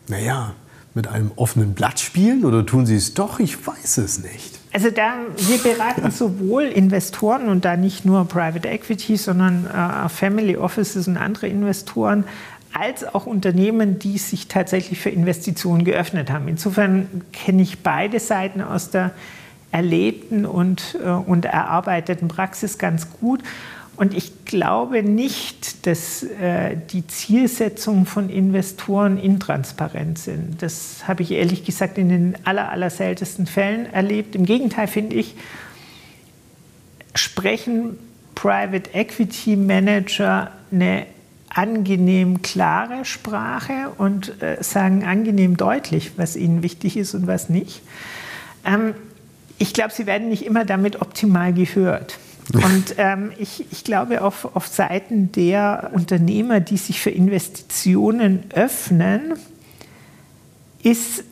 naja, 0.08 0.54
mit 0.94 1.06
einem 1.06 1.30
offenen 1.37 1.75
Blatt 1.75 2.00
spielen 2.00 2.44
oder 2.44 2.66
tun 2.66 2.87
sie 2.87 2.97
es 2.97 3.14
doch? 3.14 3.38
Ich 3.38 3.66
weiß 3.66 3.99
es 3.99 4.20
nicht. 4.20 4.58
Also 4.73 4.90
da, 4.90 5.14
wir 5.37 5.58
beraten 5.58 6.11
sowohl 6.11 6.64
Investoren 6.64 7.49
und 7.49 7.64
da 7.64 7.76
nicht 7.76 8.04
nur 8.04 8.25
Private 8.26 8.68
Equity, 8.68 9.16
sondern 9.16 9.66
äh, 9.66 10.08
Family 10.08 10.56
Offices 10.56 11.06
und 11.06 11.16
andere 11.16 11.47
Investoren 11.47 12.25
als 12.78 13.04
auch 13.04 13.26
Unternehmen, 13.26 13.99
die 13.99 14.18
sich 14.18 14.47
tatsächlich 14.47 15.00
für 15.00 15.11
Investitionen 15.11 15.85
geöffnet 15.85 16.30
haben. 16.30 16.49
Insofern 16.49 17.23
kenne 17.32 17.62
ich 17.62 17.80
beide 17.80 18.20
Seiten 18.20 18.61
aus 18.61 18.90
der 18.90 19.12
erlebten 19.70 20.47
und, 20.47 20.97
äh, 21.02 21.08
und 21.08 21.44
erarbeiteten 21.44 22.28
Praxis 22.28 22.78
ganz 22.78 23.08
gut. 23.20 23.42
Und 23.97 24.14
ich 24.14 24.44
glaube 24.44 25.02
nicht, 25.02 25.87
dass 25.87 26.23
äh, 26.23 26.76
die 26.92 27.04
Zielsetzungen 27.08 28.06
von 28.06 28.30
Investoren 28.30 29.18
intransparent 29.18 30.18
sind. 30.18 30.62
Das 30.62 31.08
habe 31.08 31.23
ich 31.23 31.32
ehrlich 31.32 31.64
gesagt 31.64 31.99
in 31.99 32.08
den 32.08 32.37
aller, 32.44 32.70
aller 32.70 32.90
seltensten 32.90 33.47
Fällen 33.47 33.92
erlebt. 33.92 34.37
Im 34.37 34.44
Gegenteil 34.44 34.87
finde 34.87 35.16
ich, 35.16 35.35
sprechen 37.16 37.99
Private 38.37 38.94
Equity 38.94 39.56
Manager 39.56 40.52
eine 40.70 41.06
angenehm 41.50 42.43
klare 42.43 43.05
Sprache 43.05 43.93
und 43.97 44.43
äh, 44.43 44.62
sagen 44.62 45.05
angenehm 45.05 45.57
deutlich, 45.57 46.12
was 46.17 46.37
ihnen 46.37 46.62
wichtig 46.62 46.97
ist 46.97 47.14
und 47.14 47.26
was 47.26 47.49
nicht. 47.49 47.83
Ähm, 48.64 48.95
ich 49.59 49.73
glaube, 49.73 49.93
sie 49.93 50.07
werden 50.07 50.28
nicht 50.28 50.45
immer 50.45 50.64
damit 50.64 51.00
optimal 51.02 51.52
gehört. 51.52 52.19
Und 52.55 52.95
ähm, 52.97 53.33
ich, 53.37 53.67
ich, 53.71 53.85
glaube, 53.85 54.23
auf, 54.23 54.57
auf 54.57 54.67
Seiten 54.67 55.33
der 55.33 55.90
Unternehmer, 55.93 56.61
die 56.61 56.78
sich 56.78 56.99
für 56.99 57.11
Investitionen 57.11 58.45
öffnen, 58.55 59.35
ist 60.83 61.25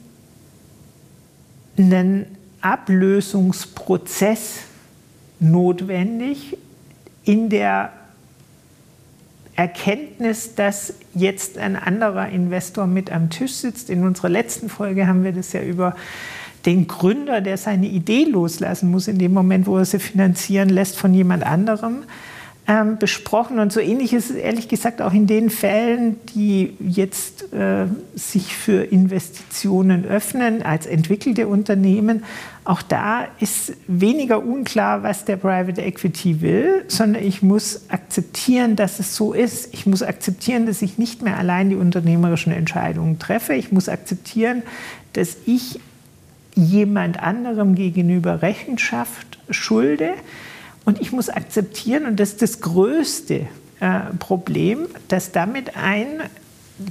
ein 1.78 2.26
Ablösungsprozess 2.60 4.58
notwendig 5.40 6.58
in 7.24 7.48
der 7.48 7.92
Erkenntnis, 9.56 10.54
dass 10.54 10.94
jetzt 11.14 11.56
ein 11.56 11.76
anderer 11.76 12.28
Investor 12.28 12.86
mit 12.86 13.10
am 13.10 13.30
Tisch 13.30 13.54
sitzt. 13.54 13.88
In 13.88 14.04
unserer 14.04 14.28
letzten 14.28 14.68
Folge 14.68 15.06
haben 15.06 15.24
wir 15.24 15.32
das 15.32 15.52
ja 15.54 15.62
über 15.62 15.96
den 16.66 16.86
Gründer, 16.86 17.40
der 17.40 17.56
seine 17.56 17.86
Idee 17.86 18.24
loslassen 18.24 18.90
muss 18.90 19.08
in 19.08 19.18
dem 19.18 19.32
Moment, 19.32 19.66
wo 19.66 19.78
er 19.78 19.84
sie 19.84 19.98
finanzieren 19.98 20.68
lässt 20.68 20.98
von 20.98 21.14
jemand 21.14 21.44
anderem, 21.44 22.04
ähm, 22.68 22.98
besprochen. 22.98 23.58
Und 23.58 23.72
so 23.72 23.80
ähnlich 23.80 24.12
ist 24.12 24.30
es 24.30 24.36
ehrlich 24.36 24.68
gesagt 24.68 25.00
auch 25.00 25.12
in 25.12 25.26
den 25.26 25.50
Fällen, 25.50 26.16
die 26.34 26.76
jetzt 26.80 27.52
äh, 27.52 27.86
sich 28.14 28.56
für 28.56 28.82
Investitionen 28.82 30.04
öffnen 30.04 30.62
als 30.62 30.86
entwickelte 30.86 31.46
Unternehmen. 31.46 32.24
Auch 32.64 32.82
da 32.82 33.28
ist 33.38 33.74
weniger 33.86 34.44
unklar, 34.44 35.04
was 35.04 35.24
der 35.24 35.36
Private 35.36 35.80
Equity 35.80 36.40
will, 36.40 36.84
sondern 36.88 37.22
ich 37.22 37.40
muss 37.40 37.88
akzeptieren, 37.88 38.74
dass 38.74 38.98
es 38.98 39.14
so 39.14 39.32
ist. 39.32 39.72
Ich 39.72 39.86
muss 39.86 40.02
akzeptieren, 40.02 40.66
dass 40.66 40.82
ich 40.82 40.98
nicht 40.98 41.22
mehr 41.22 41.38
allein 41.38 41.70
die 41.70 41.76
unternehmerischen 41.76 42.52
Entscheidungen 42.52 43.20
treffe. 43.20 43.54
Ich 43.54 43.70
muss 43.70 43.88
akzeptieren, 43.88 44.64
dass 45.12 45.36
ich 45.46 45.78
jemand 46.56 47.22
anderem 47.22 47.76
gegenüber 47.76 48.42
Rechenschaft 48.42 49.38
schulde. 49.50 50.14
Und 50.86 51.00
ich 51.00 51.12
muss 51.12 51.28
akzeptieren, 51.28 52.06
und 52.06 52.18
das 52.18 52.30
ist 52.30 52.42
das 52.42 52.60
größte 52.60 53.48
äh, 53.80 54.00
Problem, 54.18 54.86
dass 55.08 55.32
damit 55.32 55.76
ein, 55.76 56.22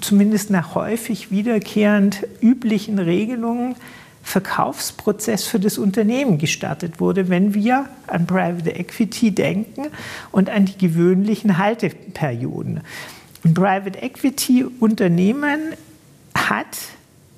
zumindest 0.01 0.51
nach 0.51 0.75
häufig 0.75 1.31
wiederkehrend 1.31 2.27
üblichen 2.41 2.99
Regelungen, 2.99 3.75
Verkaufsprozess 4.21 5.45
für 5.45 5.59
das 5.59 5.77
Unternehmen 5.77 6.39
gestartet 6.39 6.99
wurde, 6.99 7.29
wenn 7.29 7.53
wir 7.53 7.85
an 8.07 8.25
Private 8.25 8.71
Equity 8.71 9.31
denken 9.31 9.85
und 10.31 10.49
an 10.49 10.65
die 10.65 10.77
gewöhnlichen 10.77 11.59
Halteperioden. 11.59 12.81
Ein 13.45 13.53
Private 13.53 13.99
Equity 13.99 14.65
Unternehmen 14.79 15.73
hat 16.35 16.75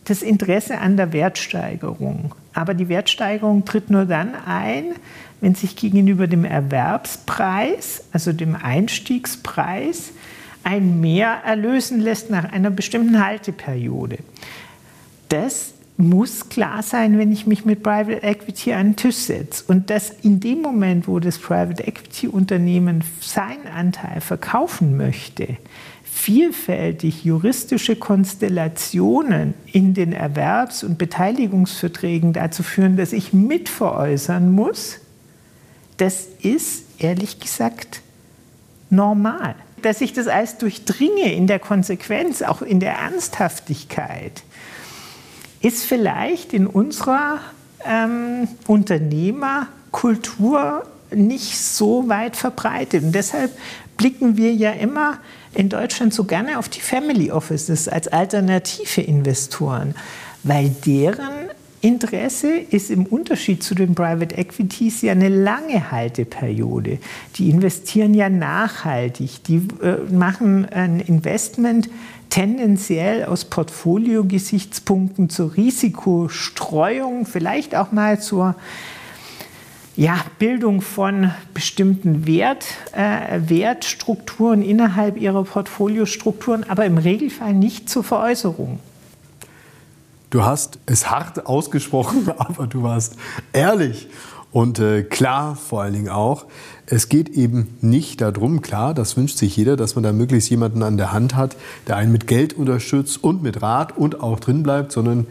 das 0.05 0.21
Interesse 0.21 0.79
an 0.79 0.95
der 0.95 1.11
Wertsteigerung. 1.11 2.33
Aber 2.53 2.73
die 2.73 2.87
Wertsteigerung 2.87 3.65
tritt 3.65 3.89
nur 3.89 4.05
dann 4.05 4.33
ein, 4.33 4.95
wenn 5.41 5.55
sich 5.55 5.75
gegenüber 5.75 6.27
dem 6.27 6.45
Erwerbspreis, 6.45 8.03
also 8.11 8.33
dem 8.33 8.55
Einstiegspreis, 8.55 10.11
ein 10.63 10.99
Mehr 10.99 11.41
erlösen 11.45 11.99
lässt 11.99 12.29
nach 12.29 12.51
einer 12.51 12.69
bestimmten 12.69 13.23
Halteperiode. 13.23 14.17
Das 15.29 15.73
muss 15.97 16.49
klar 16.49 16.83
sein, 16.83 17.17
wenn 17.17 17.31
ich 17.31 17.47
mich 17.47 17.65
mit 17.65 17.81
Private 17.81 18.21
Equity 18.21 18.73
an 18.73 18.89
den 18.89 18.95
Tisch 18.95 19.15
setze. 19.15 19.63
Und 19.67 19.89
dass 19.89 20.11
in 20.21 20.39
dem 20.39 20.61
Moment, 20.61 21.07
wo 21.07 21.19
das 21.19 21.39
Private 21.39 21.87
Equity 21.87 22.27
Unternehmen 22.27 23.03
seinen 23.19 23.67
Anteil 23.67 24.21
verkaufen 24.21 24.95
möchte, 24.95 25.57
vielfältig 26.03 27.23
juristische 27.23 27.95
Konstellationen 27.95 29.53
in 29.71 29.93
den 29.93 30.13
Erwerbs- 30.13 30.83
und 30.83 30.97
Beteiligungsverträgen 30.97 32.33
dazu 32.33 32.63
führen, 32.63 32.97
dass 32.97 33.13
ich 33.13 33.33
mitveräußern 33.33 34.51
muss, 34.51 34.99
das 35.97 36.27
ist 36.41 36.85
ehrlich 36.99 37.39
gesagt 37.39 38.01
normal. 38.89 39.55
Dass 39.81 40.01
ich 40.01 40.13
das 40.13 40.27
alles 40.27 40.57
durchdringe 40.57 41.33
in 41.33 41.47
der 41.47 41.59
Konsequenz, 41.59 42.41
auch 42.41 42.61
in 42.61 42.79
der 42.79 42.93
Ernsthaftigkeit, 42.93 44.43
ist 45.61 45.83
vielleicht 45.83 46.53
in 46.53 46.67
unserer 46.67 47.39
ähm, 47.85 48.47
Unternehmerkultur 48.65 50.83
nicht 51.11 51.57
so 51.57 52.09
weit 52.09 52.35
verbreitet. 52.35 53.03
Und 53.03 53.13
deshalb 53.13 53.51
blicken 53.97 54.37
wir 54.37 54.53
ja 54.53 54.71
immer 54.71 55.19
in 55.53 55.69
Deutschland 55.69 56.13
so 56.13 56.25
gerne 56.25 56.59
auf 56.59 56.69
die 56.69 56.81
Family 56.81 57.31
Offices 57.31 57.87
als 57.87 58.07
alternative 58.07 59.01
Investoren, 59.01 59.95
weil 60.43 60.69
deren 60.85 61.49
Interesse 61.87 62.57
ist 62.57 62.91
im 62.91 63.05
Unterschied 63.05 63.63
zu 63.63 63.73
den 63.73 63.95
Private 63.95 64.35
Equities 64.37 65.01
ja 65.03 65.13
eine 65.13 65.29
lange 65.29 65.89
Halteperiode. 65.89 66.99
Die 67.35 67.49
investieren 67.49 68.13
ja 68.13 68.29
nachhaltig, 68.29 69.43
die 69.45 69.61
äh, 69.81 70.11
machen 70.11 70.65
ein 70.65 70.99
Investment 70.99 71.89
tendenziell 72.29 73.23
aus 73.23 73.45
Portfolio-Gesichtspunkten 73.45 75.29
zur 75.29 75.55
Risikostreuung, 75.55 77.25
vielleicht 77.25 77.73
auch 77.73 77.93
mal 77.93 78.19
zur 78.19 78.55
ja, 79.95 80.17
Bildung 80.39 80.81
von 80.81 81.31
bestimmten 81.53 82.27
Wert, 82.27 82.65
äh, 82.91 83.39
Wertstrukturen 83.47 84.61
innerhalb 84.61 85.19
ihrer 85.19 85.45
Portfoliostrukturen, 85.45 86.65
aber 86.67 86.85
im 86.85 86.97
Regelfall 86.97 87.53
nicht 87.53 87.89
zur 87.89 88.03
Veräußerung. 88.03 88.79
Du 90.29 90.43
hast 90.43 90.79
es 90.85 91.09
hart 91.09 91.45
ausgesprochen, 91.45 92.29
aber 92.37 92.67
du 92.67 92.83
warst 92.83 93.15
ehrlich. 93.53 94.07
Und 94.51 94.79
äh, 94.79 95.03
klar 95.03 95.55
vor 95.55 95.81
allen 95.81 95.93
Dingen 95.93 96.09
auch, 96.09 96.45
es 96.85 97.09
geht 97.09 97.29
eben 97.29 97.77
nicht 97.81 98.21
darum, 98.21 98.61
klar, 98.61 98.93
das 98.93 99.17
wünscht 99.17 99.37
sich 99.37 99.55
jeder, 99.55 99.75
dass 99.75 99.95
man 99.95 100.03
da 100.03 100.13
möglichst 100.13 100.49
jemanden 100.49 100.83
an 100.83 100.97
der 100.97 101.11
Hand 101.11 101.35
hat, 101.35 101.57
der 101.85 101.97
einen 101.97 102.11
mit 102.11 102.27
Geld 102.27 102.53
unterstützt 102.53 103.23
und 103.23 103.43
mit 103.43 103.61
Rat 103.61 103.97
und 103.97 104.21
auch 104.21 104.39
drin 104.39 104.63
bleibt, 104.63 104.93
sondern 104.93 105.27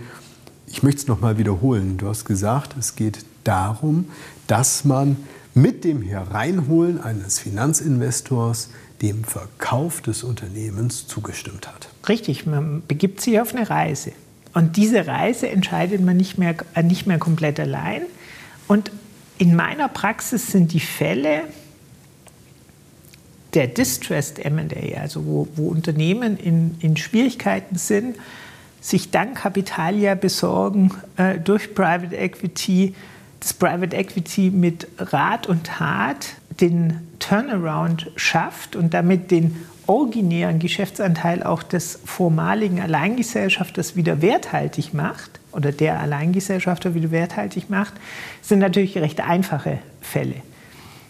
ich 0.67 0.83
möchte 0.83 1.01
es 1.01 1.09
nochmal 1.09 1.39
wiederholen. 1.39 1.97
Du 1.97 2.09
hast 2.09 2.25
gesagt, 2.25 2.77
es 2.79 2.95
geht 2.95 3.25
darum, 3.45 4.07
dass 4.47 4.85
man 4.85 5.17
mit 5.55 5.85
dem 5.85 6.03
Hereinholen 6.03 7.01
eines 7.01 7.39
Finanzinvestors 7.39 8.69
dem 9.01 9.25
Verkauf 9.25 10.03
des 10.03 10.25
Unternehmens 10.25 11.07
zugestimmt 11.07 11.67
hat. 11.69 11.89
Richtig, 12.09 12.47
man 12.47 12.83
begibt 12.87 13.21
sich 13.21 13.41
auf 13.41 13.55
eine 13.55 13.69
Reise. 13.69 14.13
Und 14.57 14.79
diese 14.79 15.07
Reise 15.07 15.51
entscheidet 15.51 16.01
man 16.01 16.17
nicht 16.17 16.39
mehr, 16.39 16.55
äh, 16.73 16.83
nicht 16.83 17.07
mehr 17.07 17.19
komplett 17.19 17.61
allein. 17.61 18.05
Und 18.67 18.91
in 19.37 19.55
meiner 19.55 19.87
Praxis 19.87 20.51
sind 20.51 20.73
die 20.73 20.81
Fälle 20.81 21.43
der 23.53 23.67
Distressed 23.67 24.43
MA, 24.51 24.99
also 24.99 25.27
wo, 25.27 25.49
wo 25.57 25.69
Unternehmen 25.69 26.39
in, 26.39 26.75
in 26.81 26.97
Schwierigkeiten 26.97 27.77
sind, 27.77 28.17
sich 28.81 29.11
dann 29.11 29.35
Kapitalia 29.35 30.15
besorgen 30.15 30.91
äh, 31.19 31.39
durch 31.39 31.75
Private 31.75 32.17
Equity, 32.17 32.95
das 33.41 33.53
Private 33.53 33.95
Equity 33.95 34.51
mit 34.51 34.89
Rat 34.97 35.49
und 35.49 35.65
Tat 35.67 36.29
den 36.63 37.07
Turnaround 37.19 38.11
schafft 38.17 38.75
und 38.75 38.95
damit 38.95 39.31
den 39.31 39.55
originären 39.87 40.59
Geschäftsanteil 40.59 41.43
auch 41.43 41.63
des 41.63 41.99
vormaligen 42.05 42.81
Alleingesellschafters 42.81 43.97
wieder 43.97 44.21
werthaltig 44.23 44.95
macht 44.95 45.41
oder 45.53 45.73
der 45.73 46.01
Alleingesellschafter 46.01 46.95
wieder 46.95 47.11
werthaltig 47.11 47.71
macht, 47.71 47.95
sind 48.43 48.59
natürlich 48.59 48.99
recht 48.99 49.21
einfache 49.21 49.79
Fälle. 50.01 50.37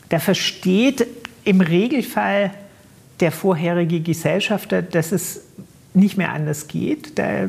Da 0.08 0.18
versteht 0.18 1.06
im 1.44 1.60
Regelfall 1.60 2.50
der 3.20 3.32
vorherige 3.32 4.00
Gesellschafter, 4.00 4.82
dass 4.82 5.12
es 5.12 5.42
nicht 5.94 6.18
mehr 6.18 6.32
anders 6.32 6.68
geht. 6.68 7.18
Da 7.18 7.48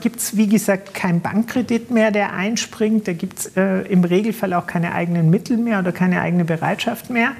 gibt 0.00 0.16
es, 0.16 0.36
wie 0.36 0.46
gesagt, 0.46 0.92
keinen 0.92 1.22
Bankkredit 1.22 1.90
mehr, 1.90 2.10
der 2.10 2.34
einspringt. 2.34 3.08
Da 3.08 3.14
gibt 3.14 3.38
es 3.38 3.56
äh, 3.56 3.80
im 3.90 4.04
Regelfall 4.04 4.52
auch 4.52 4.66
keine 4.66 4.92
eigenen 4.92 5.30
Mittel 5.30 5.56
mehr 5.56 5.78
oder 5.78 5.90
keine 5.90 6.20
eigene 6.20 6.44
Bereitschaft 6.44 7.08
mehr. 7.08 7.32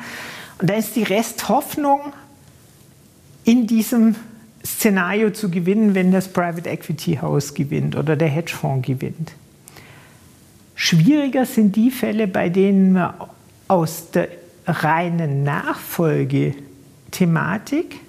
Und 0.58 0.70
da 0.70 0.74
ist 0.74 0.96
die 0.96 1.02
Resthoffnung 1.02 2.00
in 3.44 3.66
diesem 3.66 4.14
Szenario 4.64 5.30
zu 5.30 5.50
gewinnen, 5.50 5.94
wenn 5.94 6.10
das 6.10 6.28
Private 6.28 6.70
Equity 6.70 7.16
House 7.16 7.54
gewinnt 7.54 7.96
oder 7.96 8.16
der 8.16 8.28
Hedgefonds 8.28 8.86
gewinnt. 8.86 9.32
Schwieriger 10.74 11.46
sind 11.46 11.76
die 11.76 11.90
Fälle, 11.90 12.26
bei 12.26 12.48
denen 12.48 12.94
man 12.94 13.14
aus 13.68 14.10
der 14.10 14.28
reinen 14.66 15.44
Nachfolgethematik 15.44 18.00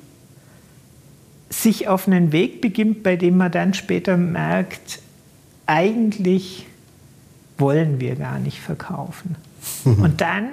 sich 1.50 1.88
auf 1.88 2.08
einen 2.08 2.32
Weg 2.32 2.62
beginnt, 2.62 3.04
bei 3.04 3.18
dem 3.18 3.38
man 3.38 3.52
dann 3.52 3.74
später 3.74 4.16
merkt, 4.18 5.00
eigentlich 5.66 6.68
wollen 7.58 8.00
wir 8.00 8.16
gar 8.16 8.38
nicht 8.40 8.60
verkaufen. 8.60 9.36
Und 9.86 10.22
dann 10.22 10.50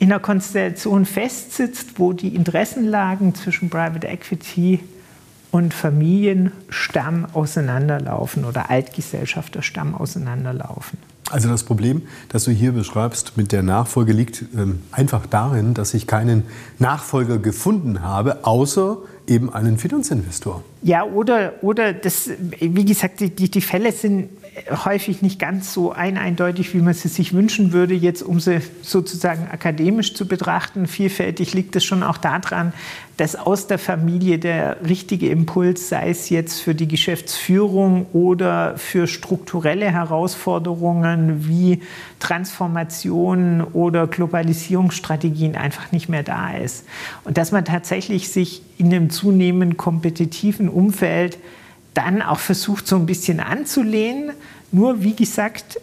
in 0.00 0.10
einer 0.10 0.18
Konstellation 0.18 1.04
festsitzt, 1.04 1.98
wo 1.98 2.14
die 2.14 2.34
Interessenlagen 2.34 3.34
zwischen 3.34 3.68
Private 3.68 4.08
Equity 4.08 4.80
und 5.50 5.74
Familienstamm 5.74 7.26
auseinanderlaufen 7.34 8.46
oder 8.46 8.70
Altgesellschafterstamm 8.70 9.94
auseinanderlaufen. 9.94 10.98
Also 11.30 11.48
das 11.48 11.62
Problem, 11.62 12.02
das 12.30 12.44
du 12.44 12.50
hier 12.50 12.72
beschreibst 12.72 13.36
mit 13.36 13.52
der 13.52 13.62
Nachfolge, 13.62 14.12
liegt 14.12 14.42
ähm, 14.56 14.80
einfach 14.90 15.26
darin, 15.26 15.74
dass 15.74 15.92
ich 15.94 16.06
keinen 16.06 16.44
Nachfolger 16.78 17.38
gefunden 17.38 18.02
habe, 18.02 18.44
außer 18.44 18.96
eben 19.28 19.52
einen 19.52 19.78
Finanzinvestor. 19.78 20.64
Ja, 20.82 21.04
oder, 21.04 21.52
oder 21.60 21.92
das, 21.92 22.30
wie 22.58 22.84
gesagt, 22.84 23.20
die, 23.20 23.50
die 23.50 23.60
Fälle 23.60 23.92
sind 23.92 24.30
häufig 24.84 25.22
nicht 25.22 25.38
ganz 25.38 25.72
so 25.72 25.92
eindeutig, 25.92 26.74
wie 26.74 26.80
man 26.80 26.94
sie 26.94 27.08
sich 27.08 27.32
wünschen 27.32 27.72
würde, 27.72 27.94
jetzt 27.94 28.22
um 28.22 28.40
sie 28.40 28.60
sozusagen 28.82 29.48
akademisch 29.50 30.14
zu 30.14 30.26
betrachten. 30.26 30.86
Vielfältig 30.86 31.54
liegt 31.54 31.76
es 31.76 31.84
schon 31.84 32.02
auch 32.02 32.16
daran, 32.16 32.72
dass 33.16 33.36
aus 33.36 33.66
der 33.66 33.78
Familie 33.78 34.38
der 34.38 34.78
richtige 34.86 35.28
Impuls, 35.28 35.88
sei 35.88 36.10
es 36.10 36.30
jetzt 36.30 36.60
für 36.60 36.74
die 36.74 36.88
Geschäftsführung 36.88 38.06
oder 38.12 38.76
für 38.76 39.06
strukturelle 39.06 39.92
Herausforderungen 39.92 41.46
wie 41.46 41.80
Transformation 42.18 43.62
oder 43.62 44.06
Globalisierungsstrategien 44.06 45.54
einfach 45.54 45.92
nicht 45.92 46.08
mehr 46.08 46.22
da 46.22 46.56
ist. 46.56 46.86
Und 47.24 47.38
dass 47.38 47.52
man 47.52 47.64
tatsächlich 47.64 48.30
sich 48.30 48.62
in 48.78 48.86
einem 48.86 49.10
zunehmend 49.10 49.76
kompetitiven 49.76 50.68
Umfeld 50.68 51.38
dann 51.94 52.22
auch 52.22 52.38
versucht, 52.38 52.86
so 52.86 52.96
ein 52.96 53.06
bisschen 53.06 53.40
anzulehnen. 53.40 54.32
Nur, 54.72 55.02
wie 55.02 55.14
gesagt, 55.14 55.80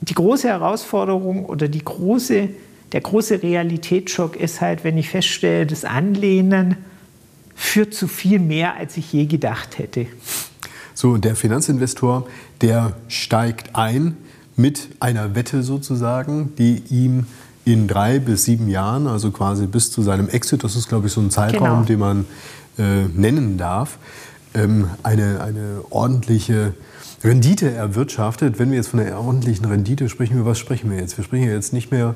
die 0.00 0.14
große 0.14 0.48
Herausforderung 0.48 1.46
oder 1.46 1.68
die 1.68 1.84
große, 1.84 2.48
der 2.92 3.00
große 3.00 3.42
Realitätsschock 3.42 4.36
ist 4.36 4.60
halt, 4.60 4.84
wenn 4.84 4.98
ich 4.98 5.08
feststelle, 5.08 5.66
das 5.66 5.84
Anlehnen 5.84 6.76
führt 7.54 7.94
zu 7.94 8.06
viel 8.06 8.38
mehr, 8.38 8.76
als 8.76 8.96
ich 8.96 9.12
je 9.12 9.24
gedacht 9.24 9.78
hätte. 9.78 10.06
So, 10.94 11.10
und 11.10 11.24
der 11.24 11.36
Finanzinvestor, 11.36 12.26
der 12.60 12.96
steigt 13.08 13.74
ein 13.74 14.16
mit 14.56 14.88
einer 15.00 15.34
Wette 15.34 15.62
sozusagen, 15.62 16.54
die 16.56 16.82
ihm 16.88 17.26
in 17.64 17.88
drei 17.88 18.18
bis 18.18 18.44
sieben 18.44 18.68
Jahren, 18.68 19.06
also 19.06 19.30
quasi 19.30 19.66
bis 19.66 19.90
zu 19.90 20.02
seinem 20.02 20.28
Exit, 20.28 20.62
das 20.62 20.76
ist, 20.76 20.88
glaube 20.88 21.08
ich, 21.08 21.12
so 21.12 21.20
ein 21.20 21.30
Zeitraum, 21.30 21.84
genau. 21.84 21.84
den 21.84 21.98
man 21.98 22.24
äh, 22.78 23.04
nennen 23.14 23.58
darf, 23.58 23.98
ähm, 24.56 24.90
eine, 25.02 25.40
eine 25.40 25.84
ordentliche 25.90 26.74
Rendite 27.22 27.70
erwirtschaftet. 27.70 28.58
Wenn 28.58 28.70
wir 28.70 28.76
jetzt 28.76 28.88
von 28.88 29.00
einer 29.00 29.20
ordentlichen 29.20 29.66
Rendite 29.66 30.08
sprechen, 30.08 30.38
über 30.38 30.50
was 30.50 30.58
sprechen 30.58 30.90
wir 30.90 30.98
jetzt? 30.98 31.16
Wir 31.16 31.24
sprechen 31.24 31.48
jetzt 31.48 31.72
nicht 31.72 31.90
mehr 31.90 32.14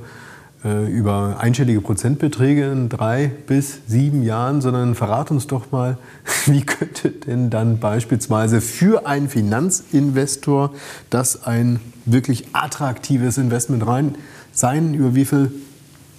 äh, 0.64 0.86
über 0.86 1.38
einstellige 1.40 1.80
Prozentbeträge 1.80 2.70
in 2.70 2.88
drei 2.88 3.30
bis 3.46 3.80
sieben 3.86 4.22
Jahren, 4.22 4.60
sondern 4.60 4.94
verrat 4.94 5.30
uns 5.30 5.46
doch 5.46 5.70
mal, 5.70 5.98
wie 6.46 6.62
könnte 6.62 7.10
denn 7.10 7.50
dann 7.50 7.78
beispielsweise 7.78 8.60
für 8.60 9.06
einen 9.06 9.28
Finanzinvestor 9.28 10.72
das 11.10 11.44
ein 11.44 11.80
wirklich 12.04 12.48
attraktives 12.52 13.38
Investment 13.38 13.86
rein 13.86 14.14
sein? 14.52 14.94
Über 14.94 15.14
wie 15.14 15.24
viel 15.24 15.52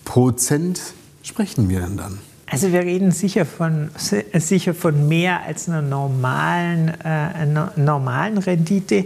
Prozent 0.05 0.81
sprechen 1.23 1.69
wir 1.69 1.81
denn 1.81 1.97
dann? 1.97 2.30
Also 2.51 2.73
wir 2.73 2.81
reden 2.81 3.11
sicher 3.11 3.45
von, 3.45 3.91
sicher 3.95 4.73
von 4.73 5.07
mehr 5.07 5.43
als 5.43 5.69
einer 5.69 5.81
normalen, 5.81 6.89
äh, 7.01 7.45
normalen 7.77 8.37
Rendite. 8.37 9.05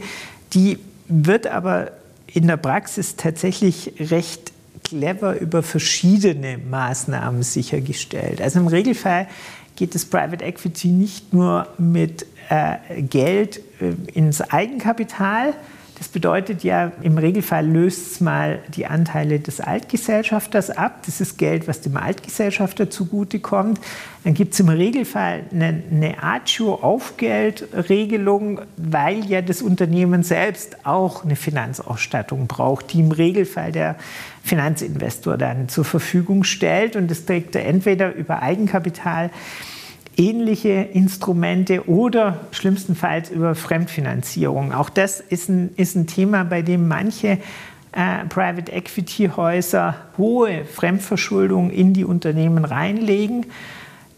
Die 0.54 0.80
wird 1.08 1.46
aber 1.46 1.92
in 2.26 2.48
der 2.48 2.58
Praxis 2.58 3.18
tatsächlich 3.18 3.94
recht 4.00 4.52
clever 4.84 5.40
über 5.40 5.62
verschiedene 5.62 6.58
Maßnahmen 6.58 7.44
sichergestellt. 7.44 8.42
Also 8.42 8.60
im 8.60 8.68
Regelfall 8.68 9.28
geht 9.76 9.94
das 9.94 10.06
Private 10.06 10.44
Equity 10.44 10.88
nicht 10.88 11.32
nur 11.32 11.68
mit 11.78 12.26
äh, 12.50 13.04
Geld 13.04 13.62
äh, 13.80 13.94
ins 14.12 14.42
Eigenkapital, 14.42 15.54
das 15.98 16.10
bedeutet 16.10 16.64
ja, 16.64 16.92
im 17.02 17.18
Regelfall 17.18 17.66
löst 17.66 18.12
es 18.12 18.20
mal 18.20 18.60
die 18.76 18.86
Anteile 18.86 19.40
des 19.40 19.62
Altgesellschafters 19.62 20.70
ab. 20.70 21.04
Das 21.06 21.22
ist 21.22 21.38
Geld, 21.38 21.70
was 21.70 21.80
dem 21.80 21.96
Altgesellschafter 21.96 22.90
zugutekommt. 22.90 23.80
Dann 24.26 24.34
gibt 24.34 24.52
es 24.54 24.60
im 24.60 24.68
Regelfall 24.68 25.44
eine, 25.52 25.82
eine 25.90 26.22
Agio-Aufgeldregelung, 26.22 28.60
weil 28.76 29.24
ja 29.26 29.42
das 29.42 29.62
Unternehmen 29.62 30.24
selbst 30.24 30.86
auch 30.86 31.24
eine 31.24 31.38
Finanzausstattung 31.38 32.48
braucht, 32.48 32.92
die 32.92 33.00
im 33.00 33.14
Regelfall 33.14 33.72
der 33.72 33.96
Finanzinvestor 34.44 35.38
dann 35.38 35.70
zur 35.70 35.86
Verfügung 35.86 36.44
stellt. 36.44 36.98
Und 36.98 37.10
das 37.10 37.24
trägt 37.26 37.56
er 37.56 37.66
entweder 37.66 38.14
über 38.14 38.42
Eigenkapital 38.42 39.30
ähnliche 40.18 40.70
Instrumente 40.70 41.90
oder 41.90 42.42
schlimmstenfalls 42.52 43.30
über 43.30 43.56
Fremdfinanzierung. 43.56 44.74
Auch 44.74 44.90
das 44.90 45.20
ist 45.20 45.50
ein, 45.50 45.72
ist 45.76 45.96
ein 45.96 46.08
Thema, 46.08 46.44
bei 46.44 46.62
dem 46.62 46.88
manche 46.88 47.40
äh, 47.92 48.26
Private 48.30 48.72
Equity 48.72 49.32
Häuser 49.36 49.96
hohe 50.18 50.66
Fremdverschuldung 50.66 51.72
in 51.72 51.94
die 51.94 52.06
Unternehmen 52.06 52.66
reinlegen. 52.66 53.48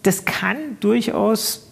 Das 0.03 0.25
kann 0.25 0.57
durchaus 0.79 1.67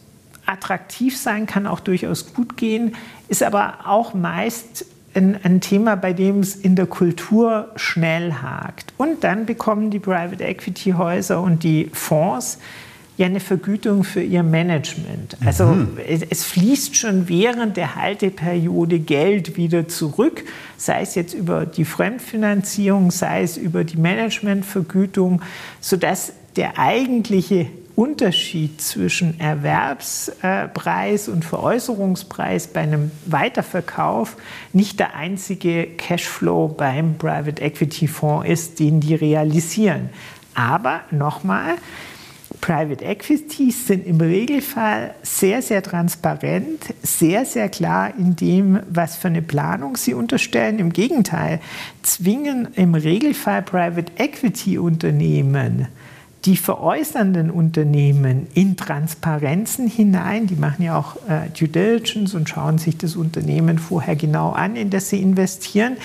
attraktiv 0.45 1.17
sein, 1.17 1.45
kann 1.45 1.67
auch 1.67 1.79
durchaus 1.79 2.33
gut 2.33 2.57
gehen, 2.57 2.95
ist 3.27 3.43
aber 3.43 3.79
auch 3.85 4.13
meist 4.13 4.85
ein, 5.15 5.39
ein, 5.43 5.61
Thema, 5.61 5.95
bei 5.95 6.13
dem 6.13 6.41
es 6.41 6.55
in 6.55 6.75
der 6.75 6.85
Kultur 6.85 7.71
schnell 7.75 8.33
hakt. 8.33 8.93
Und 8.97 9.23
dann 9.23 9.45
bekommen 9.45 9.89
die 9.89 9.99
Private 9.99 10.43
Equity 10.43 10.91
Häuser 10.91 11.41
und 11.41 11.63
die 11.63 11.89
Fonds 11.93 12.59
ja 13.17 13.25
eine 13.28 13.39
Vergütung 13.39 14.04
für 14.04 14.21
ihr 14.21 14.43
Management. 14.43 15.38
Also 15.45 15.65
mhm. 15.65 15.97
es, 16.06 16.21
es, 16.21 16.43
fließt 16.43 16.95
schon 16.95 17.30
während 17.30 17.78
der 17.78 17.95
Halteperiode 17.95 18.99
Geld 18.99 19.56
wieder 19.58 19.88
zurück, 19.88 20.43
sei 20.78 21.01
es 21.01 21.15
jetzt 21.15 21.34
über 21.34 21.65
die 21.65 21.86
Fremdfinanzierung, 21.86 23.12
sei 23.12 23.43
es 23.43 23.58
über 23.58 23.84
die 23.84 23.97
Managementvergütung, 23.97 25.41
sodass 25.80 26.34
der 26.58 26.78
eigentliche 26.78 27.67
Unterschied 27.95 28.82
zwischen 28.82 29.39
Erwerbspreis 29.39 31.30
und 31.30 31.45
Veräußerungspreis 31.45 32.67
bei 32.67 32.82
einem 32.82 33.12
Weiterverkauf 33.25 34.36
nicht 34.73 34.99
der 34.99 35.15
einzige 35.15 35.88
Cashflow 35.88 36.67
beim 36.67 37.17
Private 37.17 37.62
Equity 37.62 38.10
Fonds 38.10 38.49
ist, 38.49 38.80
den 38.80 38.99
die 38.99 39.15
realisieren. 39.15 40.10
Aber 40.56 41.01
nochmal, 41.12 41.75
Private 42.65 43.06
Equities 43.06 43.86
sind 43.86 44.08
im 44.08 44.19
Regelfall 44.19 45.13
sehr, 45.21 45.62
sehr 45.62 45.84
transparent, 45.84 46.95
sehr, 47.04 47.45
sehr 47.45 47.69
klar 47.69 48.12
in 48.17 48.36
dem, 48.36 48.80
was 48.89 49.17
für 49.17 49.28
eine 49.28 49.43
Planung 49.43 49.97
sie 49.97 50.15
unterstellen. 50.15 50.80
Im 50.80 50.91
Gegenteil, 50.91 51.60
zwingen 52.01 52.69
im 52.73 52.95
Regelfall 52.95 53.62
Private 53.62 54.12
Equity 54.17 54.80
Unternehmen 54.80 55.89
die 56.45 56.58
veräußernden 56.58 57.51
Unternehmen 57.51 58.47
in 58.56 58.78
Transparenzen 58.78 59.88
hinein. 59.88 60.47
Die 60.47 60.56
machen 60.56 60.84
ja 60.84 60.97
auch 60.97 61.17
äh, 61.28 61.49
Due 61.58 61.67
Diligence 61.67 62.34
und 62.34 62.49
schauen 62.49 62.80
sich 62.80 62.97
das 62.97 63.15
Unternehmen 63.15 63.78
vorher 63.78 64.15
genau 64.15 64.51
an, 64.51 64.75
in 64.75 64.89
das 64.89 65.10
sie 65.10 65.21
investieren. 65.21 65.97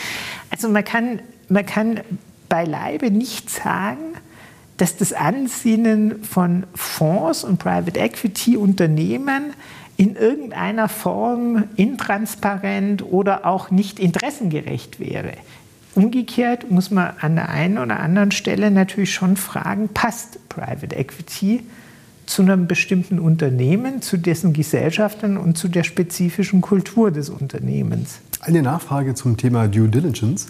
Also 0.51 0.69
man 0.69 0.85
kann, 0.85 1.21
man 1.49 1.65
kann 1.65 2.01
beileibe 2.49 3.11
nicht 3.11 3.49
sagen, 3.49 4.15
dass 4.81 4.97
das 4.97 5.13
Ansinnen 5.13 6.25
von 6.25 6.65
Fonds 6.75 7.45
und 7.45 7.59
Private 7.59 8.01
Equity 8.01 8.57
Unternehmen 8.57 9.53
in 9.99 10.17
irgendeiner 10.17 10.89
Form 10.89 11.65
intransparent 11.77 13.03
oder 13.03 13.45
auch 13.45 13.71
nicht 13.71 14.01
interessengerecht 14.01 14.99
wäre. 14.99 15.33
Umgekehrt 15.95 16.71
muss 16.71 16.91
man 16.91 17.13
an 17.21 17.35
der 17.35 17.51
einen 17.51 17.77
oder 17.77 18.01
anderen 18.01 18.31
Stelle 18.31 18.71
natürlich 18.71 19.13
schon 19.13 19.37
fragen, 19.37 19.91
passt 19.93 20.49
Private 20.49 20.97
Equity 20.97 21.63
zu 22.25 22.41
einem 22.41 22.67
bestimmten 22.67 23.19
Unternehmen, 23.19 24.01
zu 24.01 24.17
dessen 24.17 24.55
Gesellschaften 24.55 25.37
und 25.37 25.59
zu 25.59 25.69
der 25.69 25.85
spezifischen 25.85 26.63
Kultur 26.63 27.11
des 27.11 27.29
Unternehmens? 27.29 28.21
Eine 28.41 28.63
Nachfrage 28.63 29.15
zum 29.15 29.37
Thema 29.37 29.69
Due 29.69 29.89
Diligence. 29.89 30.47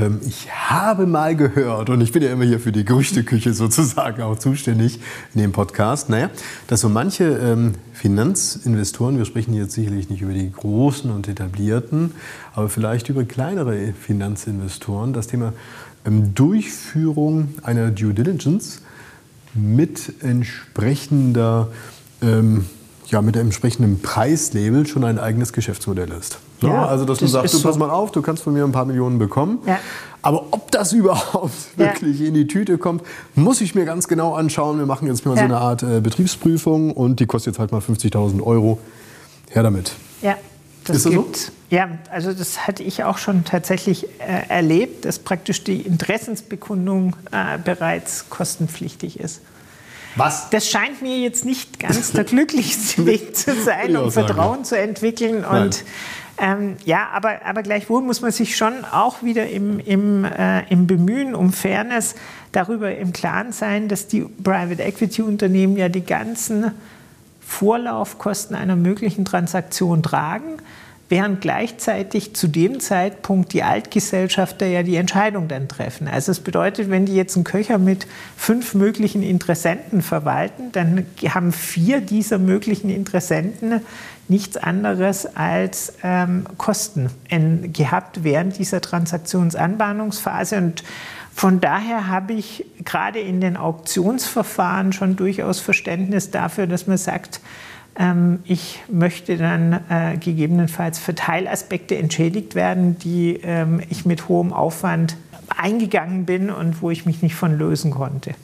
Ähm, 0.00 0.20
ich 0.26 0.48
habe 0.50 1.06
mal 1.06 1.36
gehört, 1.36 1.90
und 1.90 2.00
ich 2.00 2.12
bin 2.12 2.22
ja 2.22 2.30
immer 2.30 2.44
hier 2.44 2.60
für 2.60 2.72
die 2.72 2.84
Gerüchteküche 2.84 3.52
sozusagen 3.54 4.22
auch 4.22 4.38
zuständig 4.38 5.00
in 5.34 5.40
dem 5.40 5.52
Podcast, 5.52 6.08
naja, 6.08 6.30
dass 6.66 6.80
so 6.80 6.88
manche 6.88 7.24
ähm, 7.24 7.74
Finanzinvestoren, 7.92 9.18
wir 9.18 9.24
sprechen 9.24 9.54
jetzt 9.54 9.72
sicherlich 9.72 10.08
nicht 10.08 10.22
über 10.22 10.32
die 10.32 10.50
großen 10.50 11.10
und 11.10 11.28
etablierten, 11.28 12.12
aber 12.54 12.68
vielleicht 12.68 13.08
über 13.08 13.24
kleinere 13.24 13.92
Finanzinvestoren, 13.92 15.12
das 15.12 15.26
Thema 15.26 15.52
ähm, 16.06 16.34
Durchführung 16.34 17.54
einer 17.62 17.90
Due 17.90 18.14
Diligence 18.14 18.82
mit 19.54 20.22
entsprechender 20.22 21.68
ähm, 22.22 22.66
ja, 23.06 23.22
mit 23.22 23.36
einem 23.36 23.50
Preislabel 24.00 24.86
schon 24.86 25.04
ein 25.04 25.18
eigenes 25.18 25.52
Geschäftsmodell 25.52 26.10
ist. 26.12 26.38
Ja, 26.62 26.68
ja 26.68 26.86
also 26.86 27.04
dass 27.04 27.18
das 27.18 27.30
du 27.30 27.32
sagst, 27.32 27.54
du 27.54 27.62
pass 27.62 27.78
mal 27.78 27.90
auf, 27.90 28.10
du 28.12 28.22
kannst 28.22 28.42
von 28.42 28.52
mir 28.52 28.64
ein 28.64 28.72
paar 28.72 28.84
Millionen 28.84 29.18
bekommen. 29.18 29.58
Ja. 29.66 29.78
Aber 30.22 30.46
ob 30.50 30.70
das 30.70 30.92
überhaupt 30.94 31.52
ja. 31.76 31.86
wirklich 31.86 32.20
in 32.20 32.34
die 32.34 32.46
Tüte 32.46 32.78
kommt, 32.78 33.02
muss 33.34 33.60
ich 33.60 33.74
mir 33.74 33.84
ganz 33.84 34.08
genau 34.08 34.34
anschauen. 34.34 34.78
Wir 34.78 34.86
machen 34.86 35.08
jetzt 35.08 35.24
mal 35.26 35.36
so 35.36 35.42
eine 35.42 35.58
Art 35.58 35.82
äh, 35.82 36.00
Betriebsprüfung 36.00 36.92
und 36.92 37.20
die 37.20 37.26
kostet 37.26 37.54
jetzt 37.54 37.58
halt 37.58 37.72
mal 37.72 37.80
50.000 37.80 38.42
Euro. 38.42 38.78
Her 39.50 39.64
damit. 39.64 39.92
Ja. 40.22 40.36
Das 40.84 40.96
ist 40.96 41.06
das 41.06 41.12
gibt, 41.12 41.36
so? 41.36 41.52
Ja, 41.70 41.88
also 42.10 42.32
das 42.32 42.66
hatte 42.66 42.82
ich 42.82 43.04
auch 43.04 43.18
schon 43.18 43.44
tatsächlich 43.44 44.06
äh, 44.20 44.48
erlebt, 44.48 45.04
dass 45.04 45.18
praktisch 45.18 45.62
die 45.62 45.80
Interessensbekundung 45.82 47.16
äh, 47.30 47.58
bereits 47.62 48.30
kostenpflichtig 48.30 49.20
ist. 49.20 49.40
Was? 50.16 50.50
Das 50.50 50.68
scheint 50.68 51.02
mir 51.02 51.18
jetzt 51.18 51.44
nicht 51.44 51.78
ganz 51.78 52.12
der 52.14 52.24
glücklichste 52.24 53.06
Weg 53.06 53.36
zu 53.36 53.54
sein, 53.54 53.96
um 53.96 54.10
Vertrauen 54.10 54.64
zu 54.64 54.78
entwickeln. 54.78 55.44
Und 55.44 55.84
ähm, 56.38 56.76
ja, 56.84 57.08
aber, 57.12 57.44
aber 57.44 57.62
gleichwohl 57.62 58.02
muss 58.02 58.22
man 58.22 58.32
sich 58.32 58.56
schon 58.56 58.84
auch 58.84 59.22
wieder 59.22 59.48
im, 59.48 59.78
im, 59.78 60.24
äh, 60.24 60.66
im 60.70 60.86
Bemühen 60.86 61.34
um 61.34 61.52
Fairness 61.52 62.14
darüber 62.52 62.96
im 62.96 63.12
Klaren 63.12 63.52
sein, 63.52 63.88
dass 63.88 64.06
die 64.06 64.22
Private 64.22 64.82
Equity 64.82 65.22
Unternehmen 65.22 65.76
ja 65.76 65.88
die 65.88 66.04
ganzen 66.04 66.72
Vorlaufkosten 67.40 68.56
einer 68.56 68.76
möglichen 68.76 69.24
Transaktion 69.24 70.02
tragen 70.02 70.58
während 71.10 71.40
gleichzeitig 71.40 72.34
zu 72.34 72.46
dem 72.46 72.78
Zeitpunkt 72.78 73.52
die 73.52 73.64
Altgesellschafter 73.64 74.66
ja 74.66 74.84
die 74.84 74.94
Entscheidung 74.94 75.48
dann 75.48 75.68
treffen. 75.68 76.06
Also 76.06 76.30
es 76.30 76.38
bedeutet, 76.38 76.88
wenn 76.88 77.04
die 77.04 77.16
jetzt 77.16 77.34
einen 77.34 77.44
Köcher 77.44 77.78
mit 77.78 78.06
fünf 78.36 78.74
möglichen 78.74 79.24
Interessenten 79.24 80.02
verwalten, 80.02 80.70
dann 80.70 81.04
haben 81.28 81.52
vier 81.52 82.00
dieser 82.00 82.38
möglichen 82.38 82.90
Interessenten 82.90 83.80
nichts 84.28 84.56
anderes 84.56 85.26
als 85.34 85.94
ähm, 86.04 86.44
Kosten 86.56 87.10
gehabt 87.72 88.22
während 88.22 88.56
dieser 88.56 88.80
Transaktionsanbahnungsphase. 88.80 90.58
Und 90.58 90.84
von 91.34 91.60
daher 91.60 92.06
habe 92.06 92.34
ich 92.34 92.66
gerade 92.84 93.18
in 93.18 93.40
den 93.40 93.56
Auktionsverfahren 93.56 94.92
schon 94.92 95.16
durchaus 95.16 95.58
Verständnis 95.58 96.30
dafür, 96.30 96.68
dass 96.68 96.86
man 96.86 96.98
sagt, 96.98 97.40
ich 98.44 98.80
möchte 98.90 99.36
dann 99.36 99.72
äh, 99.90 100.16
gegebenenfalls 100.18 100.98
für 100.98 101.14
Teilaspekte 101.14 101.96
entschädigt 101.96 102.54
werden, 102.54 102.98
die 102.98 103.40
ähm, 103.42 103.82
ich 103.90 104.06
mit 104.06 104.28
hohem 104.28 104.52
Aufwand 104.52 105.16
eingegangen 105.48 106.24
bin 106.24 106.50
und 106.50 106.80
wo 106.82 106.90
ich 106.90 107.06
mich 107.06 107.22
nicht 107.22 107.34
von 107.34 107.58
lösen 107.58 107.90
konnte. 107.90 108.34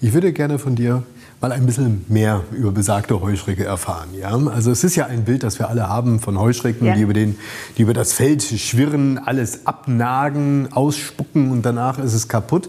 Ich 0.00 0.12
würde 0.12 0.32
gerne 0.32 0.58
von 0.58 0.76
dir 0.76 1.02
mal 1.40 1.52
ein 1.52 1.64
bisschen 1.64 2.04
mehr 2.08 2.42
über 2.52 2.70
besagte 2.70 3.20
Heuschrecke 3.20 3.64
erfahren. 3.64 4.08
Ja? 4.18 4.36
Also 4.36 4.70
es 4.70 4.84
ist 4.84 4.96
ja 4.96 5.06
ein 5.06 5.24
Bild, 5.24 5.42
das 5.42 5.58
wir 5.58 5.68
alle 5.68 5.88
haben 5.88 6.20
von 6.20 6.38
Heuschrecken, 6.38 6.86
ja. 6.86 6.94
die, 6.94 7.00
über 7.00 7.14
den, 7.14 7.36
die 7.78 7.82
über 7.82 7.94
das 7.94 8.12
Feld 8.12 8.42
schwirren, 8.42 9.18
alles 9.18 9.66
abnagen, 9.66 10.68
ausspucken 10.72 11.50
und 11.50 11.62
danach 11.62 11.98
ist 11.98 12.12
es 12.12 12.28
kaputt. 12.28 12.68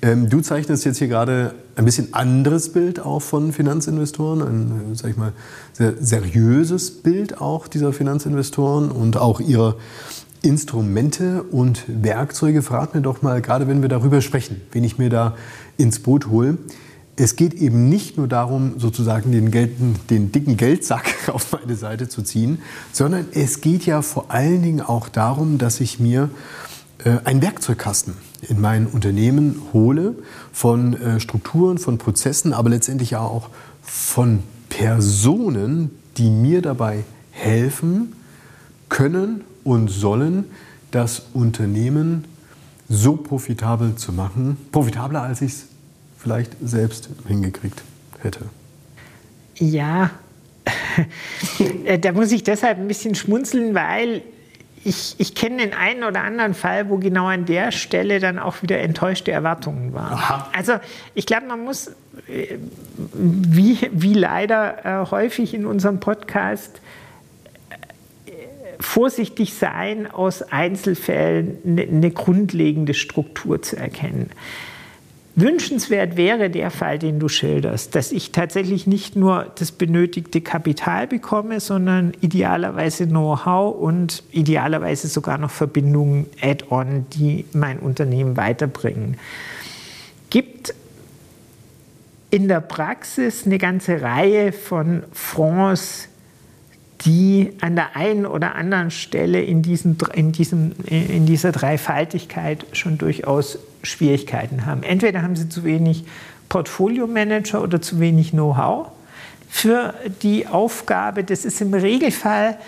Ähm, 0.00 0.28
du 0.28 0.40
zeichnest 0.40 0.84
jetzt 0.84 0.98
hier 0.98 1.08
gerade 1.08 1.54
ein 1.76 1.84
bisschen 1.84 2.14
anderes 2.14 2.72
Bild 2.72 3.00
auch 3.00 3.20
von 3.20 3.52
Finanzinvestoren, 3.52 4.42
ein, 4.42 4.94
sag 4.94 5.10
ich 5.10 5.16
mal, 5.16 5.32
sehr 5.72 5.94
seriöses 5.98 7.02
Bild 7.02 7.40
auch 7.40 7.66
dieser 7.66 7.92
Finanzinvestoren 7.92 8.92
und 8.92 9.16
auch 9.16 9.40
ihrer 9.40 9.76
Instrumente 10.42 11.42
und 11.42 11.82
Werkzeuge. 11.88 12.62
Frag 12.62 12.94
mir 12.94 13.00
doch 13.00 13.22
mal, 13.22 13.40
gerade 13.40 13.66
wenn 13.66 13.82
wir 13.82 13.88
darüber 13.88 14.20
sprechen, 14.20 14.60
wen 14.70 14.84
ich 14.84 14.98
mir 14.98 15.08
da 15.08 15.34
ins 15.78 15.98
Boot 15.98 16.28
hole. 16.28 16.58
Es 17.16 17.36
geht 17.36 17.54
eben 17.54 17.88
nicht 17.88 18.16
nur 18.16 18.26
darum, 18.26 18.74
sozusagen 18.78 19.30
den, 19.30 19.50
gelten, 19.50 19.94
den 20.10 20.32
dicken 20.32 20.56
Geldsack 20.56 21.14
auf 21.32 21.52
meine 21.52 21.76
Seite 21.76 22.08
zu 22.08 22.22
ziehen, 22.22 22.58
sondern 22.92 23.26
es 23.32 23.60
geht 23.60 23.86
ja 23.86 24.02
vor 24.02 24.30
allen 24.30 24.62
Dingen 24.62 24.80
auch 24.80 25.08
darum, 25.08 25.58
dass 25.58 25.80
ich 25.80 26.00
mir 26.00 26.28
äh, 27.04 27.18
einen 27.24 27.40
Werkzeugkasten 27.40 28.14
in 28.48 28.60
mein 28.60 28.86
Unternehmen 28.86 29.62
hole 29.72 30.16
von 30.52 30.94
äh, 30.94 31.20
Strukturen, 31.20 31.78
von 31.78 31.98
Prozessen, 31.98 32.52
aber 32.52 32.70
letztendlich 32.70 33.16
auch 33.16 33.48
von 33.82 34.42
Personen, 34.68 35.90
die 36.16 36.30
mir 36.30 36.62
dabei 36.62 37.04
helfen 37.30 38.14
können 38.88 39.42
und 39.62 39.88
sollen, 39.88 40.44
das 40.90 41.26
Unternehmen 41.32 42.24
so 42.88 43.16
profitabel 43.16 43.96
zu 43.96 44.12
machen, 44.12 44.56
profitabler 44.70 45.22
als 45.22 45.42
ich 45.42 45.52
es 45.52 45.66
vielleicht 46.24 46.52
selbst 46.62 47.10
hingekriegt 47.28 47.82
hätte. 48.22 48.46
Ja, 49.56 50.10
da 52.00 52.12
muss 52.12 52.32
ich 52.32 52.42
deshalb 52.42 52.78
ein 52.78 52.88
bisschen 52.88 53.14
schmunzeln, 53.14 53.74
weil 53.74 54.22
ich, 54.84 55.14
ich 55.18 55.34
kenne 55.34 55.58
den 55.58 55.74
einen 55.74 56.02
oder 56.02 56.22
anderen 56.22 56.54
Fall, 56.54 56.88
wo 56.88 56.96
genau 56.96 57.26
an 57.26 57.44
der 57.44 57.72
Stelle 57.72 58.20
dann 58.20 58.38
auch 58.38 58.62
wieder 58.62 58.80
enttäuschte 58.80 59.32
Erwartungen 59.32 59.92
waren. 59.92 60.14
Aha. 60.14 60.50
Also 60.56 60.74
ich 61.14 61.26
glaube, 61.26 61.46
man 61.46 61.62
muss, 61.62 61.88
äh, 62.28 62.56
wie, 63.12 63.78
wie 63.92 64.14
leider 64.14 65.02
äh, 65.02 65.10
häufig 65.10 65.52
in 65.52 65.66
unserem 65.66 66.00
Podcast, 66.00 66.80
äh, 68.26 68.30
vorsichtig 68.80 69.52
sein, 69.54 70.10
aus 70.10 70.40
Einzelfällen 70.42 71.58
eine, 71.66 71.82
eine 71.82 72.10
grundlegende 72.10 72.94
Struktur 72.94 73.60
zu 73.60 73.76
erkennen. 73.76 74.30
Wünschenswert 75.36 76.16
wäre 76.16 76.48
der 76.48 76.70
Fall, 76.70 76.98
den 77.00 77.18
du 77.18 77.28
schilderst, 77.28 77.96
dass 77.96 78.12
ich 78.12 78.30
tatsächlich 78.30 78.86
nicht 78.86 79.16
nur 79.16 79.50
das 79.58 79.72
benötigte 79.72 80.40
Kapital 80.40 81.08
bekomme, 81.08 81.58
sondern 81.58 82.12
idealerweise 82.20 83.08
Know-how 83.08 83.76
und 83.76 84.22
idealerweise 84.30 85.08
sogar 85.08 85.38
noch 85.38 85.50
Verbindungen 85.50 86.26
add-on, 86.40 87.06
die 87.10 87.46
mein 87.52 87.80
Unternehmen 87.80 88.36
weiterbringen. 88.36 89.16
Gibt 90.30 90.72
in 92.30 92.46
der 92.46 92.60
Praxis 92.60 93.44
eine 93.44 93.58
ganze 93.58 94.02
Reihe 94.02 94.52
von 94.52 95.02
Fonds, 95.12 96.08
die 97.04 97.52
an 97.60 97.76
der 97.76 97.96
einen 97.96 98.24
oder 98.26 98.54
anderen 98.54 98.90
Stelle 98.90 99.42
in, 99.42 99.62
diesen, 99.62 99.96
in, 100.14 100.32
diesem, 100.32 100.72
in 100.86 101.26
dieser 101.26 101.52
Dreifaltigkeit 101.52 102.64
schon 102.72 102.98
durchaus 102.98 103.58
Schwierigkeiten 103.82 104.64
haben. 104.64 104.82
Entweder 104.82 105.22
haben 105.22 105.36
sie 105.36 105.48
zu 105.48 105.64
wenig 105.64 106.04
Portfolio-Manager 106.48 107.62
oder 107.62 107.82
zu 107.82 108.00
wenig 108.00 108.30
Know-how 108.30 108.88
für 109.48 109.94
die 110.22 110.46
Aufgabe. 110.46 111.24
Das 111.24 111.44
ist 111.44 111.60
im 111.60 111.74
Regelfall 111.74 112.58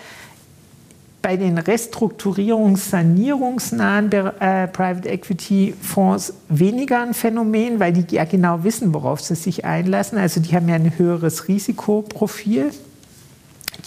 bei 1.21 1.35
den 1.35 1.59
Restrukturierungs-, 1.59 2.89
sanierungsnahen 2.89 4.11
äh, 4.11 4.67
Private 4.67 5.09
Equity 5.09 5.73
Fonds 5.81 6.33
weniger 6.47 7.01
ein 7.01 7.13
Phänomen, 7.13 7.79
weil 7.79 7.91
die 7.91 8.15
ja 8.15 8.23
genau 8.23 8.63
wissen, 8.63 8.93
worauf 8.93 9.19
sie 9.19 9.35
sich 9.35 9.65
einlassen. 9.65 10.17
Also 10.17 10.39
die 10.39 10.55
haben 10.55 10.69
ja 10.69 10.75
ein 10.75 10.97
höheres 10.97 11.47
Risikoprofil, 11.47 12.71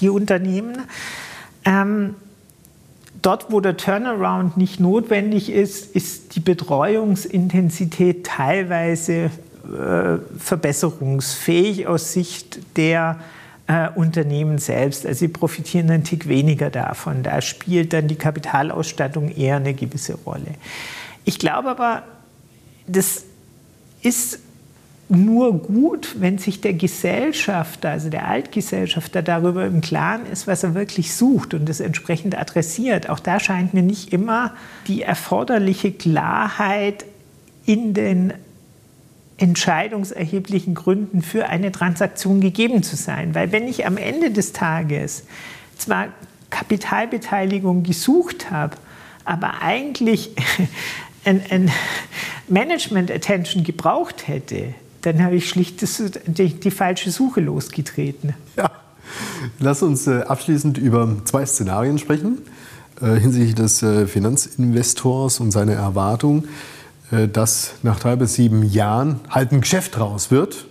Unternehmen. 0.09 0.79
Ähm, 1.65 2.15
dort, 3.23 3.53
wo 3.53 3.61
der 3.61 3.77
Turnaround 3.77 4.57
nicht 4.57 4.81
notwendig 4.81 5.51
ist, 5.51 5.95
ist 5.95 6.35
die 6.37 6.41
Betreuungsintensität 6.41 8.25
teilweise 8.27 9.31
äh, 9.65 10.19
verbesserungsfähig 10.39 11.87
aus 11.87 12.13
Sicht 12.13 12.77
der 12.77 13.21
äh, 13.67 13.89
Unternehmen 13.95 14.59
selbst. 14.59 15.07
Also 15.07 15.21
sie 15.21 15.29
profitieren 15.29 15.91
einen 15.91 16.05
Tick 16.05 16.29
weniger 16.29 16.71
davon. 16.71 17.23
Da 17.23 17.41
spielt 17.41 17.93
dann 17.93 18.09
die 18.09 18.17
Kapitalausstattung 18.17 19.31
eher 19.31 19.57
eine 19.57 19.75
gewisse 19.75 20.15
Rolle. 20.25 20.55
Ich 21.25 21.39
glaube 21.39 21.69
aber, 21.69 22.03
das 22.87 23.25
ist 24.03 24.41
nur 25.11 25.59
gut, 25.59 26.21
wenn 26.21 26.39
sich 26.39 26.61
der 26.61 26.73
Gesellschafter, 26.73 27.91
also 27.91 28.11
der 28.11 28.29
Altgesellschafter, 28.29 29.23
darüber 29.23 29.67
im 29.67 29.81
Klaren 29.81 30.27
ist, 30.27 30.47
was 30.47 30.63
er 30.63 30.75
wirklich 30.75 31.15
sucht 31.15 31.53
und 31.53 31.69
das 31.69 31.81
entsprechend 31.81 32.39
adressiert. 32.39 33.09
Auch 33.09 33.19
da 33.19 33.41
scheint 33.41 33.75
mir 33.75 33.83
nicht 33.83 34.13
immer 34.13 34.55
die 34.87 35.03
erforderliche 35.03 35.93
Klarheit 35.93 37.05
in 37.67 37.93
den 37.93 38.33
entscheidungserheblichen 39.37 40.75
Gründen 40.75 41.23
für 41.23 41.49
eine 41.49 41.73
Transaktion 41.73 42.41
gegeben 42.41 42.83
zu 42.83 42.95
sein. 42.95 43.35
Weil 43.35 43.53
wenn 43.53 43.67
ich 43.67 43.87
am 43.87 43.97
Ende 43.97 44.31
des 44.31 44.53
Tages 44.53 45.25
zwar 45.77 46.09
Kapitalbeteiligung 46.51 47.83
gesucht 47.83 48.51
habe, 48.51 48.77
aber 49.25 49.63
eigentlich 49.63 50.31
ein, 51.25 51.43
ein 51.51 51.71
Management 52.49 53.11
Attention 53.11 53.65
gebraucht 53.65 54.29
hätte, 54.29 54.75
dann 55.03 55.23
habe 55.23 55.37
ich 55.37 55.49
schlicht 55.49 55.83
die, 56.27 56.55
die, 56.55 56.71
falsche 56.71 57.11
Suche 57.11 57.41
losgetreten. 57.41 58.35
Ja. 58.57 58.71
Lass 59.59 59.83
uns 59.83 60.07
äh, 60.07 60.23
abschließend 60.23 60.79
über 60.79 61.17
zwei 61.25 61.45
Szenarien 61.45 61.99
sprechen 61.99 62.39
äh, 63.01 63.15
hinsichtlich 63.19 63.55
des 63.55 63.83
äh, 63.83 64.07
Finanzinvestors 64.07 65.41
und 65.41 65.51
seiner 65.51 65.73
Erwartung. 65.73 66.45
Äh, 67.11 67.29
dass 67.29 67.73
nach 67.83 67.99
drei 67.99 68.17
bis 68.17 68.35
sieben 68.35 68.63
Jahren 68.63 69.21
halt 69.29 69.53
ein 69.53 69.61
Geschäft 69.61 69.99
raus 69.99 70.31
wird. 70.31 70.67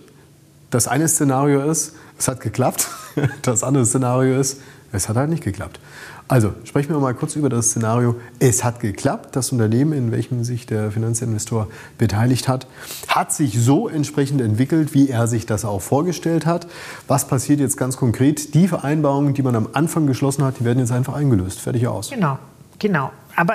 Das 0.70 0.88
eine 0.88 1.08
Szenario 1.08 1.68
ist, 1.70 1.94
es 2.18 2.28
hat 2.28 2.40
geklappt. 2.40 2.88
Das 3.42 3.64
andere 3.64 3.84
Szenario 3.84 4.38
ist, 4.38 4.60
es 4.92 5.08
hat 5.08 5.16
halt 5.16 5.30
nicht 5.30 5.44
geklappt. 5.44 5.80
Also 6.28 6.54
sprechen 6.64 6.90
wir 6.90 7.00
mal 7.00 7.14
kurz 7.14 7.34
über 7.34 7.48
das 7.48 7.70
Szenario, 7.70 8.14
es 8.38 8.62
hat 8.62 8.78
geklappt. 8.80 9.34
Das 9.34 9.50
Unternehmen, 9.50 9.92
in 9.92 10.12
welchem 10.12 10.44
sich 10.44 10.64
der 10.64 10.92
Finanzinvestor 10.92 11.68
beteiligt 11.98 12.46
hat, 12.46 12.66
hat 13.08 13.32
sich 13.32 13.58
so 13.60 13.88
entsprechend 13.88 14.40
entwickelt, 14.40 14.94
wie 14.94 15.08
er 15.08 15.26
sich 15.26 15.46
das 15.46 15.64
auch 15.64 15.80
vorgestellt 15.80 16.46
hat. 16.46 16.68
Was 17.08 17.26
passiert 17.26 17.58
jetzt 17.58 17.76
ganz 17.76 17.96
konkret? 17.96 18.54
Die 18.54 18.68
Vereinbarungen, 18.68 19.34
die 19.34 19.42
man 19.42 19.56
am 19.56 19.68
Anfang 19.72 20.06
geschlossen 20.06 20.44
hat, 20.44 20.60
die 20.60 20.64
werden 20.64 20.78
jetzt 20.78 20.92
einfach 20.92 21.14
eingelöst. 21.14 21.60
Fertig 21.60 21.88
aus. 21.88 22.10
Genau, 22.10 22.38
genau. 22.78 23.10
Aber 23.34 23.54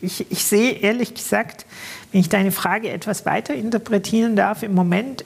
ich, 0.00 0.30
ich 0.30 0.44
sehe 0.44 0.72
ehrlich 0.72 1.14
gesagt, 1.14 1.66
wenn 2.12 2.20
ich 2.20 2.28
deine 2.28 2.52
Frage 2.52 2.90
etwas 2.90 3.26
weiter 3.26 3.54
interpretieren 3.54 4.36
darf, 4.36 4.62
im 4.62 4.74
Moment 4.74 5.24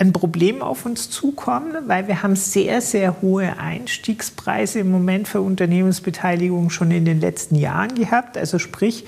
ein 0.00 0.14
Problem 0.14 0.62
auf 0.62 0.86
uns 0.86 1.10
zukommen, 1.10 1.74
weil 1.86 2.08
wir 2.08 2.22
haben 2.22 2.34
sehr, 2.34 2.80
sehr 2.80 3.20
hohe 3.20 3.58
Einstiegspreise 3.58 4.80
im 4.80 4.90
Moment 4.90 5.28
für 5.28 5.42
Unternehmensbeteiligung 5.42 6.70
schon 6.70 6.90
in 6.90 7.04
den 7.04 7.20
letzten 7.20 7.54
Jahren 7.54 7.94
gehabt. 7.94 8.38
Also 8.38 8.58
sprich, 8.58 9.04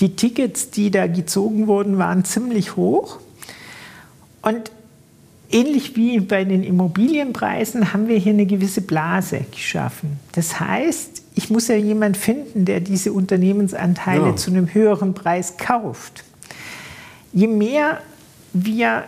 die 0.00 0.16
Tickets, 0.16 0.70
die 0.70 0.90
da 0.90 1.06
gezogen 1.06 1.68
wurden, 1.68 1.98
waren 1.98 2.24
ziemlich 2.24 2.74
hoch. 2.74 3.20
Und 4.42 4.72
ähnlich 5.52 5.94
wie 5.94 6.18
bei 6.18 6.42
den 6.42 6.64
Immobilienpreisen 6.64 7.92
haben 7.92 8.08
wir 8.08 8.18
hier 8.18 8.32
eine 8.32 8.46
gewisse 8.46 8.80
Blase 8.80 9.44
geschaffen. 9.52 10.18
Das 10.32 10.58
heißt, 10.58 11.22
ich 11.36 11.48
muss 11.48 11.68
ja 11.68 11.76
jemanden 11.76 12.18
finden, 12.18 12.64
der 12.64 12.80
diese 12.80 13.12
Unternehmensanteile 13.12 14.30
ja. 14.30 14.36
zu 14.36 14.50
einem 14.50 14.74
höheren 14.74 15.14
Preis 15.14 15.58
kauft. 15.58 16.24
Je 17.32 17.46
mehr 17.46 18.00
wir 18.52 19.04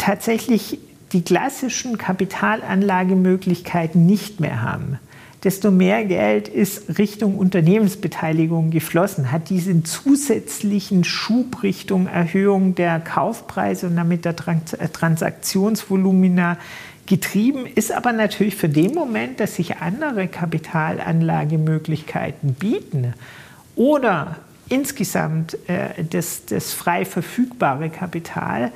tatsächlich 0.00 0.80
die 1.12 1.22
klassischen 1.22 1.98
Kapitalanlagemöglichkeiten 1.98 4.06
nicht 4.06 4.40
mehr 4.40 4.62
haben, 4.62 4.98
desto 5.44 5.70
mehr 5.70 6.04
Geld 6.04 6.48
ist 6.48 6.98
Richtung 6.98 7.36
Unternehmensbeteiligung 7.36 8.70
geflossen, 8.70 9.30
hat 9.32 9.50
diesen 9.50 9.84
zusätzlichen 9.84 11.04
Schub 11.04 11.62
Richtung 11.62 12.06
Erhöhung 12.06 12.74
der 12.74 12.98
Kaufpreise 13.00 13.88
und 13.88 13.96
damit 13.96 14.24
der 14.24 14.34
Transaktionsvolumina 14.36 16.56
Getrieben 17.06 17.66
ist 17.66 17.90
aber 17.90 18.12
natürlich 18.12 18.54
für 18.54 18.68
den 18.68 18.94
Moment, 18.94 19.40
dass 19.40 19.56
sich 19.56 19.78
andere 19.78 20.28
Kapitalanlagemöglichkeiten 20.28 22.54
bieten 22.54 23.14
oder 23.74 24.36
insgesamt 24.68 25.58
äh, 25.68 26.04
das, 26.08 26.46
das 26.46 26.72
frei 26.72 27.04
verfügbare 27.04 27.90
Kapital 27.90 28.70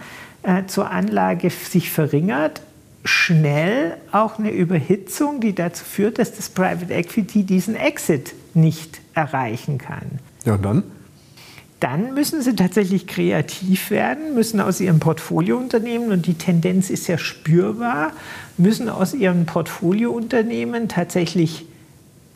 äh, 0.44 0.66
zur 0.66 0.90
Anlage 0.90 1.50
sich 1.50 1.90
verringert, 1.90 2.62
schnell 3.04 3.96
auch 4.12 4.38
eine 4.38 4.50
Überhitzung, 4.50 5.40
die 5.40 5.54
dazu 5.54 5.84
führt, 5.84 6.18
dass 6.18 6.34
das 6.34 6.48
Private 6.48 6.92
Equity 6.92 7.44
diesen 7.44 7.76
Exit 7.76 8.34
nicht 8.54 9.00
erreichen 9.14 9.78
kann. 9.78 10.18
Ja, 10.44 10.54
und 10.54 10.64
dann? 10.64 10.82
dann 11.84 12.14
müssen 12.14 12.40
sie 12.40 12.56
tatsächlich 12.56 13.06
kreativ 13.06 13.90
werden, 13.90 14.34
müssen 14.34 14.58
aus 14.58 14.80
ihren 14.80 15.00
Portfoliounternehmen, 15.00 16.12
und 16.12 16.26
die 16.26 16.32
Tendenz 16.32 16.88
ist 16.88 17.08
ja 17.08 17.18
spürbar, 17.18 18.12
müssen 18.56 18.88
aus 18.88 19.12
ihren 19.12 19.44
Portfoliounternehmen 19.44 20.88
tatsächlich 20.88 21.66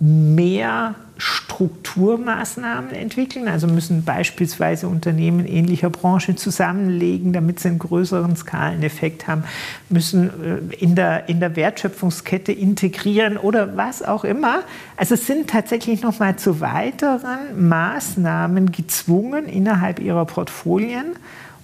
mehr 0.00 0.94
Strukturmaßnahmen 1.16 2.92
entwickeln. 2.92 3.48
Also 3.48 3.66
müssen 3.66 4.04
beispielsweise 4.04 4.86
Unternehmen 4.86 5.44
ähnlicher 5.44 5.90
Branche 5.90 6.36
zusammenlegen, 6.36 7.32
damit 7.32 7.58
sie 7.58 7.68
einen 7.68 7.80
größeren 7.80 8.36
Skaleneffekt 8.36 9.26
haben, 9.26 9.42
müssen 9.88 10.30
äh, 10.70 10.74
in 10.76 10.94
der, 10.94 11.28
in 11.28 11.40
der 11.40 11.56
Wertschöpfungskette 11.56 12.52
integrieren 12.52 13.36
oder 13.36 13.76
was 13.76 14.04
auch 14.04 14.22
immer. 14.22 14.60
Also 14.96 15.16
sind 15.16 15.50
tatsächlich 15.50 16.02
noch 16.02 16.20
mal 16.20 16.36
zu 16.36 16.60
weiteren 16.60 17.68
Maßnahmen 17.68 18.70
gezwungen 18.70 19.46
innerhalb 19.46 19.98
ihrer 19.98 20.24
Portfolien, 20.24 21.16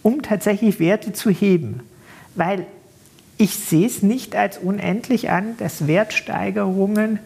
um 0.02 0.22
tatsächlich 0.22 0.80
Werte 0.80 1.12
zu 1.12 1.30
heben. 1.30 1.80
Weil 2.34 2.66
ich 3.38 3.54
sehe 3.54 3.86
es 3.86 4.02
nicht 4.02 4.34
als 4.34 4.58
unendlich 4.58 5.30
an, 5.30 5.56
dass 5.58 5.86
Wertsteigerungen 5.86 7.20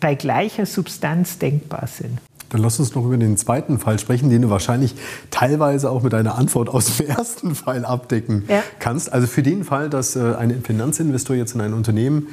bei 0.00 0.14
gleicher 0.14 0.66
Substanz 0.66 1.38
denkbar 1.38 1.86
sind. 1.86 2.18
Dann 2.50 2.62
lass 2.62 2.78
uns 2.78 2.94
noch 2.94 3.04
über 3.04 3.16
den 3.16 3.36
zweiten 3.36 3.78
Fall 3.78 3.98
sprechen, 3.98 4.30
den 4.30 4.42
du 4.42 4.50
wahrscheinlich 4.50 4.94
teilweise 5.30 5.90
auch 5.90 6.02
mit 6.02 6.12
deiner 6.12 6.36
Antwort 6.36 6.68
aus 6.68 6.96
dem 6.96 7.06
ersten 7.08 7.54
Fall 7.54 7.84
abdecken 7.84 8.44
ja. 8.48 8.62
kannst. 8.78 9.12
Also 9.12 9.26
für 9.26 9.42
den 9.42 9.64
Fall, 9.64 9.90
dass 9.90 10.16
äh, 10.16 10.34
ein 10.38 10.62
Finanzinvestor 10.62 11.36
jetzt 11.36 11.54
in 11.54 11.60
ein 11.60 11.74
Unternehmen 11.74 12.28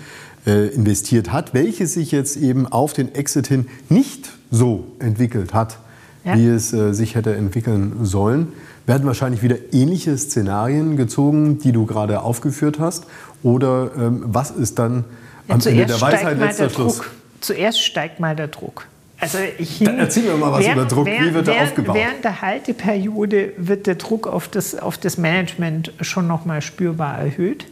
äh, 0.47 0.67
investiert 0.67 1.31
hat, 1.33 1.53
welches 1.53 1.93
sich 1.93 2.11
jetzt 2.11 2.37
eben 2.37 2.67
auf 2.67 2.93
den 2.93 3.13
Exit 3.13 3.47
hin 3.47 3.67
nicht 3.89 4.31
so 4.51 4.85
entwickelt 4.99 5.53
hat, 5.53 5.79
ja. 6.23 6.35
wie 6.35 6.47
es 6.47 6.71
äh, 6.71 6.93
sich 6.93 7.15
hätte 7.15 7.35
entwickeln 7.35 8.05
sollen, 8.05 8.53
werden 8.85 9.05
wahrscheinlich 9.07 9.41
wieder 9.41 9.57
ähnliche 9.73 10.17
Szenarien 10.17 10.95
gezogen, 10.95 11.57
die 11.59 11.71
du 11.71 11.85
gerade 11.85 12.21
aufgeführt 12.21 12.79
hast. 12.79 13.05
Oder 13.43 13.91
ähm, 13.97 14.23
was 14.27 14.51
ist 14.51 14.79
dann 14.79 15.03
ja, 15.47 15.55
am 15.55 15.61
Ende 15.61 15.87
der 15.87 15.99
Weisheit 15.99 16.39
letzter 16.39 16.69
Schluss? 16.69 16.97
Druck 16.97 17.11
zuerst 17.41 17.81
steigt 17.81 18.19
mal 18.19 18.35
der 18.35 18.47
Druck. 18.47 18.87
Also 19.19 19.37
ich, 19.57 19.79
Dann 19.79 19.97
erzähl 19.97 20.23
mir 20.23 20.35
mal 20.35 20.51
was 20.51 20.65
während, 20.65 20.77
über 20.77 20.85
Druck. 20.85 21.07
Wie 21.07 21.33
wird 21.33 21.47
der 21.47 21.63
aufgebaut? 21.63 21.95
Während 21.95 22.23
der 22.23 22.41
Halteperiode 22.41 23.53
wird 23.57 23.87
der 23.87 23.95
Druck 23.95 24.27
auf 24.27 24.47
das, 24.47 24.77
auf 24.77 24.97
das 24.97 25.17
Management 25.17 25.93
schon 26.01 26.27
noch 26.27 26.45
mal 26.45 26.61
spürbar 26.61 27.17
erhöht, 27.17 27.65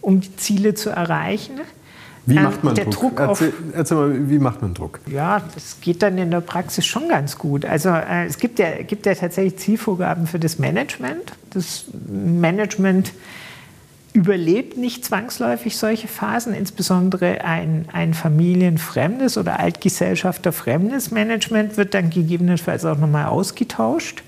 um 0.00 0.20
die 0.20 0.36
Ziele 0.36 0.74
zu 0.74 0.90
erreichen. 0.90 1.60
Wie 2.26 2.38
macht 2.38 2.64
man 2.64 2.74
der 2.74 2.86
Druck? 2.86 3.16
Druck 3.16 3.20
erzähl, 3.20 3.52
erzähl 3.74 3.96
mal, 3.96 4.30
wie 4.30 4.38
macht 4.38 4.62
man 4.62 4.72
Druck? 4.72 5.00
Ja, 5.10 5.42
das 5.54 5.78
geht 5.80 6.02
dann 6.02 6.16
in 6.16 6.30
der 6.30 6.40
Praxis 6.40 6.86
schon 6.86 7.08
ganz 7.08 7.36
gut. 7.36 7.66
Also 7.66 7.90
äh, 7.90 8.24
es 8.26 8.38
gibt 8.38 8.58
ja, 8.58 8.82
gibt 8.82 9.04
ja 9.04 9.14
tatsächlich 9.14 9.58
Zielvorgaben 9.58 10.26
für 10.26 10.38
das 10.38 10.58
Management. 10.58 11.32
Das 11.50 11.84
Management 12.08 13.12
überlebt 14.14 14.76
nicht 14.76 15.04
zwangsläufig 15.04 15.76
solche 15.76 16.06
Phasen, 16.06 16.54
insbesondere 16.54 17.44
ein, 17.44 17.88
ein 17.92 18.14
familienfremdes 18.14 19.36
oder 19.36 19.58
altgesellschafterfremdes 19.58 21.10
Management 21.10 21.76
wird 21.76 21.94
dann 21.94 22.10
gegebenenfalls 22.10 22.84
auch 22.84 22.96
nochmal 22.96 23.26
ausgetauscht. 23.26 24.22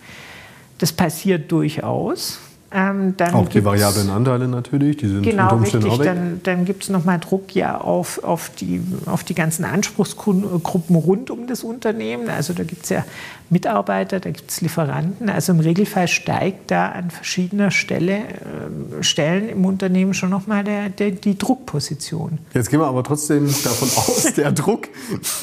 Das 0.79 0.93
passiert 0.93 1.51
durchaus. 1.53 2.41
Ähm, 2.79 3.15
Auch 3.33 3.49
die 3.49 3.65
variablen 3.65 4.11
Anteile 4.11 4.49
natürlich, 4.49 4.99
die 4.99 5.09
sind 5.09 5.23
Genau, 5.23 5.45
unter 5.45 5.57
Umständen 5.57 5.87
richtig. 5.87 6.09
auch 6.09 6.15
weg. 6.15 6.15
Dann, 6.15 6.41
dann 6.43 6.65
gibt 6.67 6.83
es 6.83 6.91
nochmal 6.91 7.19
Druck 7.19 7.55
ja 7.55 7.81
auf, 7.81 8.23
auf, 8.23 8.51
die, 8.51 8.83
auf 9.07 9.25
die 9.25 9.35
ganzen 9.35 9.65
Anspruchsgruppen 9.65 10.95
rund 10.95 11.31
um 11.31 11.47
das 11.47 11.65
Unternehmen. 11.65 12.29
Also 12.29 12.53
da 12.53 12.65
gibt 12.65 12.85
es 12.85 12.91
ja 12.91 13.03
Mitarbeiter, 13.49 14.21
da 14.21 14.31
gibt 14.31 14.51
es 14.51 14.61
Lieferanten. 14.61 15.31
Also 15.31 15.53
im 15.53 15.61
Regelfall 15.61 16.07
steigt 16.07 16.71
da 16.71 16.91
an 16.91 17.11
verschiedener 17.11 17.71
Stelle, 17.71 18.19
äh, 18.19 19.03
Stellen 19.03 19.49
im 19.49 19.65
Unternehmen 19.65 20.13
schon 20.13 20.29
nochmal 20.29 20.63
der, 20.63 20.91
der, 20.91 21.13
die 21.13 21.39
Druckposition. 21.39 22.39
Jetzt 22.53 22.69
gehen 22.69 22.81
wir 22.81 22.89
aber 22.89 23.05
trotzdem 23.05 23.47
davon 23.47 23.89
aus, 23.97 24.33
der 24.37 24.53
Druck, 24.53 24.89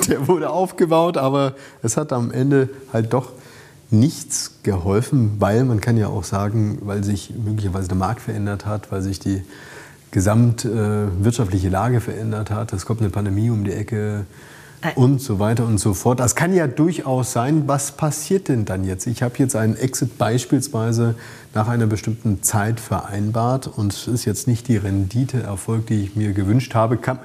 der 0.08 0.28
wurde 0.28 0.52
aufgebaut, 0.52 1.18
aber 1.18 1.56
es 1.82 1.98
hat 1.98 2.14
am 2.14 2.30
Ende 2.30 2.70
halt 2.92 3.12
doch 3.12 3.32
nichts 3.94 4.56
geholfen, 4.64 5.36
weil 5.40 5.64
man 5.64 5.80
kann 5.80 5.98
ja 5.98 6.08
auch 6.08 6.24
sagen, 6.24 6.80
weil 6.82 7.04
sich 7.04 7.34
möglicherweise 7.44 7.88
der 7.88 7.98
Markt 7.98 8.22
verändert 8.22 8.66
hat, 8.66 8.92
weil 8.92 9.02
sich 9.02 9.20
die 9.20 9.44
gesamtwirtschaftliche 10.12 11.70
Lage 11.70 12.02
verändert 12.02 12.52
hat. 12.52 12.74
Es 12.74 12.86
kommt 12.86 13.02
eine 13.02 13.10
Pandemie 13.10 13.50
um 13.50 13.64
die 13.64 13.72
Ecke 13.72 14.26
und 14.96 15.22
so 15.22 15.40
weiter 15.40 15.66
und 15.66 15.80
so 15.80 15.94
fort. 15.94 16.20
Das 16.20 16.36
kann 16.36 16.54
ja 16.54 16.68
durchaus 16.68 17.32
sein. 17.32 17.64
Was 17.68 17.94
passiert 17.94 18.50
denn 18.50 18.66
dann 18.66 18.84
jetzt? 18.84 19.08
Ich 19.08 19.24
habe 19.24 19.36
jetzt 19.38 19.56
einen 19.56 19.76
Exit 19.76 20.18
beispielsweise 20.18 21.16
nach 21.54 21.68
einer 21.68 21.88
bestimmten 21.88 22.44
Zeit 22.44 22.80
vereinbart 22.80 23.68
und 23.68 23.94
es 23.94 24.08
ist 24.08 24.26
jetzt 24.26 24.48
nicht 24.48 24.68
die 24.68 24.78
Rendite 24.78 25.42
erfolgt, 25.42 25.90
die 25.90 26.04
ich 26.04 26.16
mir 26.16 26.34
gewünscht 26.34 26.76
habe. 26.76 26.98
Kann, 26.98 27.20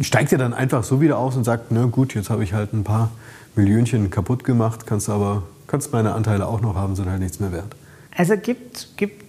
steigt 0.00 0.32
ihr 0.32 0.38
dann 0.38 0.52
einfach 0.52 0.84
so 0.84 1.00
wieder 1.00 1.18
aus 1.18 1.36
und 1.36 1.44
sagt, 1.44 1.70
na 1.70 1.84
gut, 1.84 2.14
jetzt 2.14 2.28
habe 2.28 2.42
ich 2.42 2.52
halt 2.52 2.72
ein 2.72 2.84
paar 2.84 3.10
Millionchen 3.54 4.10
kaputt 4.10 4.44
gemacht, 4.44 4.86
kannst 4.86 5.08
aber 5.08 5.44
kannst 5.66 5.92
meine 5.92 6.14
Anteile 6.14 6.46
auch 6.46 6.60
noch 6.60 6.74
haben, 6.74 6.96
sind 6.96 7.08
halt 7.08 7.20
nichts 7.20 7.40
mehr 7.40 7.52
wert. 7.52 7.74
Also 8.16 8.36
gibt, 8.36 8.96
gibt 8.96 9.24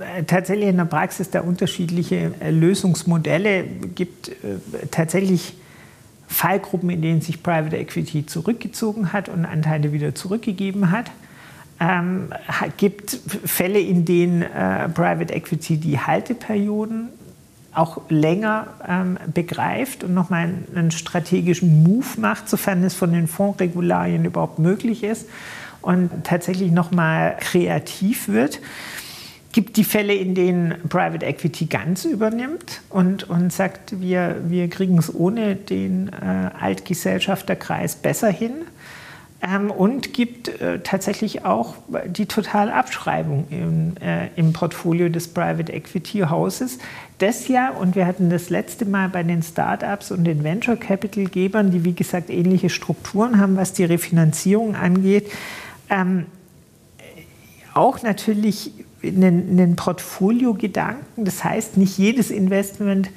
äh, 0.00 0.24
tatsächlich 0.24 0.68
in 0.68 0.76
der 0.76 0.84
Praxis 0.84 1.30
da 1.30 1.40
unterschiedliche 1.40 2.32
äh, 2.40 2.50
Lösungsmodelle, 2.50 3.64
gibt 3.94 4.28
äh, 4.28 4.34
tatsächlich 4.90 5.54
Fallgruppen, 6.28 6.90
in 6.90 7.02
denen 7.02 7.20
sich 7.20 7.42
Private 7.42 7.76
Equity 7.76 8.24
zurückgezogen 8.26 9.12
hat 9.12 9.28
und 9.28 9.44
Anteile 9.44 9.92
wieder 9.92 10.14
zurückgegeben 10.14 10.90
hat. 10.90 11.10
Ähm, 11.78 12.32
gibt 12.76 13.18
Fälle, 13.44 13.80
in 13.80 14.04
denen 14.04 14.42
äh, 14.42 14.88
Private 14.88 15.34
Equity 15.34 15.76
die 15.76 15.98
Halteperioden 15.98 17.08
auch 17.74 18.02
länger 18.08 18.68
ähm, 18.86 19.18
begreift 19.32 20.04
und 20.04 20.14
nochmal 20.14 20.50
einen 20.74 20.90
strategischen 20.90 21.82
Move 21.82 22.20
macht, 22.20 22.48
sofern 22.48 22.84
es 22.84 22.94
von 22.94 23.12
den 23.12 23.26
Fondsregularien 23.26 24.24
überhaupt 24.24 24.58
möglich 24.58 25.02
ist 25.02 25.26
und 25.82 26.10
tatsächlich 26.24 26.72
nochmal 26.72 27.36
kreativ 27.40 28.28
wird. 28.28 28.60
Gibt 29.52 29.76
die 29.76 29.84
Fälle, 29.84 30.14
in 30.14 30.34
denen 30.34 30.74
Private 30.88 31.26
Equity 31.26 31.66
ganz 31.66 32.06
übernimmt 32.06 32.80
und, 32.88 33.28
und 33.28 33.52
sagt, 33.52 34.00
wir, 34.00 34.36
wir 34.48 34.70
kriegen 34.70 34.96
es 34.96 35.14
ohne 35.14 35.56
den 35.56 36.08
äh, 36.08 36.50
Altgesellschafterkreis 36.58 37.96
besser 37.96 38.30
hin. 38.30 38.52
Ähm, 39.42 39.72
und 39.72 40.14
gibt 40.14 40.48
äh, 40.60 40.78
tatsächlich 40.80 41.44
auch 41.44 41.74
die 42.06 42.26
Totalabschreibung 42.26 43.46
im, 43.50 43.94
äh, 44.00 44.28
im 44.36 44.52
Portfolio 44.52 45.08
des 45.08 45.26
Private 45.26 45.72
Equity 45.72 46.20
Hauses. 46.20 46.78
Das 47.18 47.48
ja, 47.48 47.70
und 47.70 47.96
wir 47.96 48.06
hatten 48.06 48.30
das 48.30 48.50
letzte 48.50 48.84
Mal 48.84 49.08
bei 49.08 49.24
den 49.24 49.42
Startups 49.42 50.12
und 50.12 50.24
den 50.24 50.44
Venture 50.44 50.76
Capital 50.76 51.24
Gebern, 51.24 51.72
die 51.72 51.84
wie 51.84 51.92
gesagt 51.92 52.30
ähnliche 52.30 52.70
Strukturen 52.70 53.40
haben, 53.40 53.56
was 53.56 53.72
die 53.72 53.84
Refinanzierung 53.84 54.76
angeht, 54.76 55.30
ähm, 55.92 56.26
auch 57.74 58.02
natürlich 58.02 58.72
einen, 59.02 59.50
einen 59.50 59.76
Portfolio-Gedanken. 59.76 61.24
Das 61.24 61.44
heißt, 61.44 61.76
nicht 61.76 61.98
jedes 61.98 62.30
Investment 62.30 63.10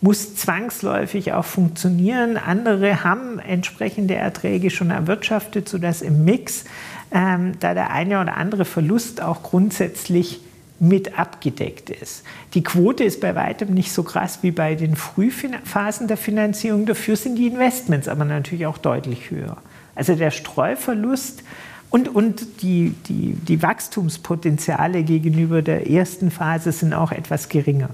muss 0.00 0.34
zwangsläufig 0.36 1.32
auch 1.34 1.44
funktionieren. 1.44 2.36
Andere 2.36 3.04
haben 3.04 3.38
entsprechende 3.38 4.14
Erträge 4.14 4.70
schon 4.70 4.90
erwirtschaftet, 4.90 5.68
sodass 5.68 6.00
im 6.00 6.24
Mix 6.24 6.64
ähm, 7.12 7.52
da 7.60 7.74
der 7.74 7.90
eine 7.90 8.20
oder 8.20 8.36
andere 8.36 8.64
Verlust 8.64 9.20
auch 9.20 9.42
grundsätzlich 9.42 10.40
mit 10.78 11.18
abgedeckt 11.18 11.90
ist. 11.90 12.24
Die 12.54 12.62
Quote 12.62 13.04
ist 13.04 13.20
bei 13.20 13.34
weitem 13.34 13.74
nicht 13.74 13.92
so 13.92 14.02
krass 14.02 14.38
wie 14.40 14.50
bei 14.50 14.74
den 14.74 14.96
Frühphasen 14.96 16.08
der 16.08 16.16
Finanzierung. 16.16 16.86
Dafür 16.86 17.16
sind 17.16 17.36
die 17.36 17.48
Investments 17.48 18.08
aber 18.08 18.24
natürlich 18.24 18.64
auch 18.64 18.78
deutlich 18.78 19.30
höher. 19.30 19.58
Also 19.94 20.14
der 20.14 20.30
Streuverlust 20.30 21.42
und, 21.90 22.08
und 22.08 22.62
die, 22.62 22.94
die, 23.08 23.34
die 23.34 23.62
Wachstumspotenziale 23.62 25.02
gegenüber 25.02 25.60
der 25.60 25.90
ersten 25.90 26.30
Phase 26.30 26.70
sind 26.72 26.94
auch 26.94 27.10
etwas 27.10 27.48
geringer. 27.48 27.90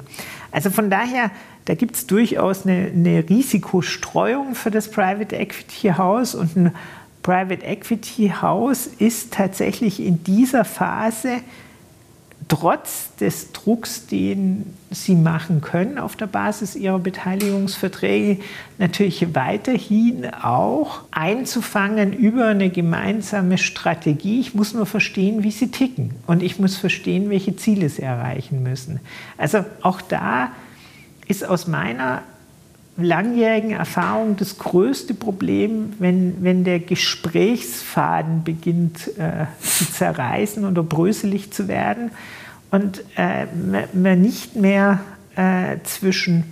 Also 0.53 0.71
von 0.71 0.91
daher, 0.91 1.31
da 1.65 1.75
gibt 1.75 1.97
es 1.97 2.07
durchaus 2.07 2.67
eine, 2.67 2.91
eine 2.95 3.29
Risikostreuung 3.29 4.55
für 4.55 4.71
das 4.71 4.91
Private 4.91 5.35
Equity 5.37 5.89
House 5.97 6.35
und 6.35 6.57
ein 6.57 6.75
Private 7.23 7.65
Equity 7.65 8.33
House 8.41 8.87
ist 8.87 9.33
tatsächlich 9.33 10.01
in 10.01 10.23
dieser 10.23 10.65
Phase 10.65 11.41
trotz 12.49 13.15
des 13.17 13.53
Drucks, 13.53 14.07
den 14.07 14.75
sie 14.91 15.15
machen 15.15 15.61
können 15.61 15.99
auf 15.99 16.15
der 16.15 16.29
Basis 16.29 16.77
ihrer 16.77 16.99
Beteiligungsverträge, 16.99 18.41
natürlich 18.79 19.35
weiterhin 19.35 20.33
auch 20.33 21.01
einzufangen 21.11 22.13
über 22.13 22.47
eine 22.47 22.71
gemeinsame 22.71 23.59
Strategie. 23.59 24.41
Ich 24.41 24.55
muss 24.55 24.75
nur 24.75 24.87
verstehen, 24.87 25.43
wie 25.43 25.51
sie 25.51 25.71
ticken 25.71 26.15
und 26.27 26.43
ich 26.43 26.59
muss 26.59 26.77
verstehen, 26.77 27.31
welche 27.31 27.57
Ziele 27.57 27.89
sie 27.89 28.03
erreichen 28.03 28.63
müssen. 28.63 29.01
Also 29.37 29.65
auch 29.83 30.01
da 30.01 30.51
ist 31.27 31.45
aus 31.45 31.67
meiner 31.67 32.23
langjährigen 32.97 33.73
Erfahrung 33.73 34.37
das 34.37 34.59
größte 34.59 35.15
Problem, 35.15 35.93
wenn, 35.99 36.43
wenn 36.43 36.65
der 36.65 36.81
Gesprächsfaden 36.81 38.43
beginnt 38.45 39.09
äh, 39.19 39.47
zu 39.61 39.93
zerreißen 39.93 40.65
oder 40.65 40.83
bröselig 40.83 41.53
zu 41.53 41.69
werden 41.69 42.11
und 42.71 43.05
äh, 43.17 43.47
man 43.93 44.21
nicht 44.21 44.57
mehr 44.57 45.01
äh, 45.37 45.77
zwischen 45.85 46.45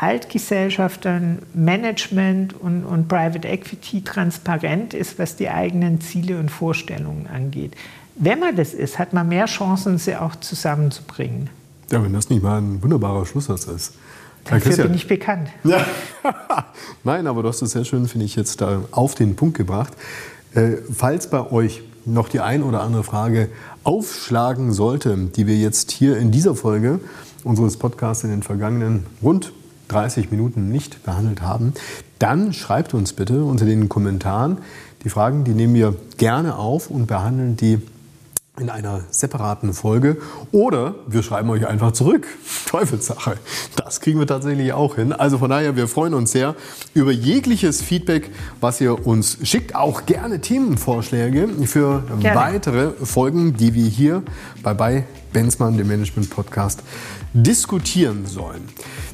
Altgesellschaftern, 0.00 1.40
Management 1.54 2.54
und, 2.60 2.84
und 2.84 3.08
Private 3.08 3.48
Equity 3.48 4.02
transparent 4.02 4.94
ist, 4.94 5.18
was 5.18 5.36
die 5.36 5.48
eigenen 5.48 6.00
Ziele 6.00 6.38
und 6.38 6.50
Vorstellungen 6.50 7.26
angeht. 7.26 7.74
Wenn 8.14 8.38
man 8.40 8.56
das 8.56 8.74
ist, 8.74 8.98
hat 8.98 9.12
man 9.12 9.28
mehr 9.28 9.46
Chancen, 9.46 9.98
sie 9.98 10.16
auch 10.16 10.36
zusammenzubringen. 10.36 11.50
Ja, 11.90 12.02
wenn 12.02 12.12
das 12.12 12.28
nicht 12.30 12.42
mal 12.42 12.60
ein 12.60 12.82
wunderbarer 12.82 13.24
Schlusssatz 13.26 13.64
ist. 13.64 13.94
Dafür 14.50 14.84
bin 14.84 14.94
ich 14.94 15.06
bekannt. 15.06 15.48
Ja. 15.64 15.84
Nein, 17.04 17.26
aber 17.26 17.42
du 17.42 17.48
hast 17.48 17.62
es 17.62 17.72
sehr 17.72 17.84
schön, 17.84 18.08
finde 18.08 18.26
ich, 18.26 18.36
jetzt 18.36 18.60
da 18.60 18.82
auf 18.90 19.14
den 19.14 19.36
Punkt 19.36 19.56
gebracht. 19.56 19.92
Äh, 20.54 20.76
falls 20.92 21.30
bei 21.30 21.50
euch 21.50 21.82
noch 22.04 22.28
die 22.28 22.40
ein 22.40 22.62
oder 22.62 22.82
andere 22.82 23.04
Frage 23.04 23.48
aufschlagen 23.84 24.72
sollte, 24.72 25.16
die 25.16 25.46
wir 25.46 25.56
jetzt 25.56 25.90
hier 25.90 26.16
in 26.16 26.30
dieser 26.30 26.54
Folge 26.54 27.00
unseres 27.44 27.76
Podcasts 27.76 28.24
in 28.24 28.30
den 28.30 28.42
vergangenen 28.42 29.06
rund 29.22 29.52
30 29.88 30.30
Minuten 30.30 30.70
nicht 30.70 31.02
behandelt 31.04 31.42
haben, 31.42 31.74
dann 32.18 32.52
schreibt 32.52 32.94
uns 32.94 33.12
bitte 33.12 33.44
unter 33.44 33.64
den 33.64 33.88
Kommentaren. 33.88 34.58
Die 35.04 35.08
Fragen, 35.08 35.44
die 35.44 35.52
nehmen 35.52 35.74
wir 35.74 35.94
gerne 36.16 36.56
auf 36.56 36.90
und 36.90 37.06
behandeln 37.06 37.56
die 37.56 37.80
in 38.58 38.70
einer 38.70 39.02
separaten 39.10 39.72
Folge. 39.72 40.18
Oder 40.52 40.94
wir 41.06 41.22
schreiben 41.22 41.50
euch 41.50 41.66
einfach 41.66 41.92
zurück. 41.92 42.26
Teufelssache. 42.66 43.36
Das 43.76 44.00
kriegen 44.00 44.18
wir 44.18 44.26
tatsächlich 44.26 44.72
auch 44.72 44.96
hin. 44.96 45.12
Also 45.12 45.38
von 45.38 45.50
daher, 45.50 45.76
wir 45.76 45.88
freuen 45.88 46.14
uns 46.14 46.32
sehr 46.32 46.54
über 46.94 47.12
jegliches 47.12 47.82
Feedback, 47.82 48.30
was 48.60 48.80
ihr 48.80 49.06
uns 49.06 49.38
schickt. 49.42 49.74
Auch 49.74 50.06
gerne 50.06 50.40
Themenvorschläge 50.40 51.48
für 51.66 52.02
Gerne. 52.20 52.38
weitere 52.38 52.90
Folgen, 53.04 53.56
die 53.56 53.74
wir 53.74 53.86
hier 53.86 54.22
bei, 54.62 54.74
bei 54.74 55.04
Benzmann, 55.32 55.76
dem 55.76 55.88
Management 55.88 56.30
Podcast, 56.30 56.82
diskutieren 57.32 58.26
sollen. 58.26 58.62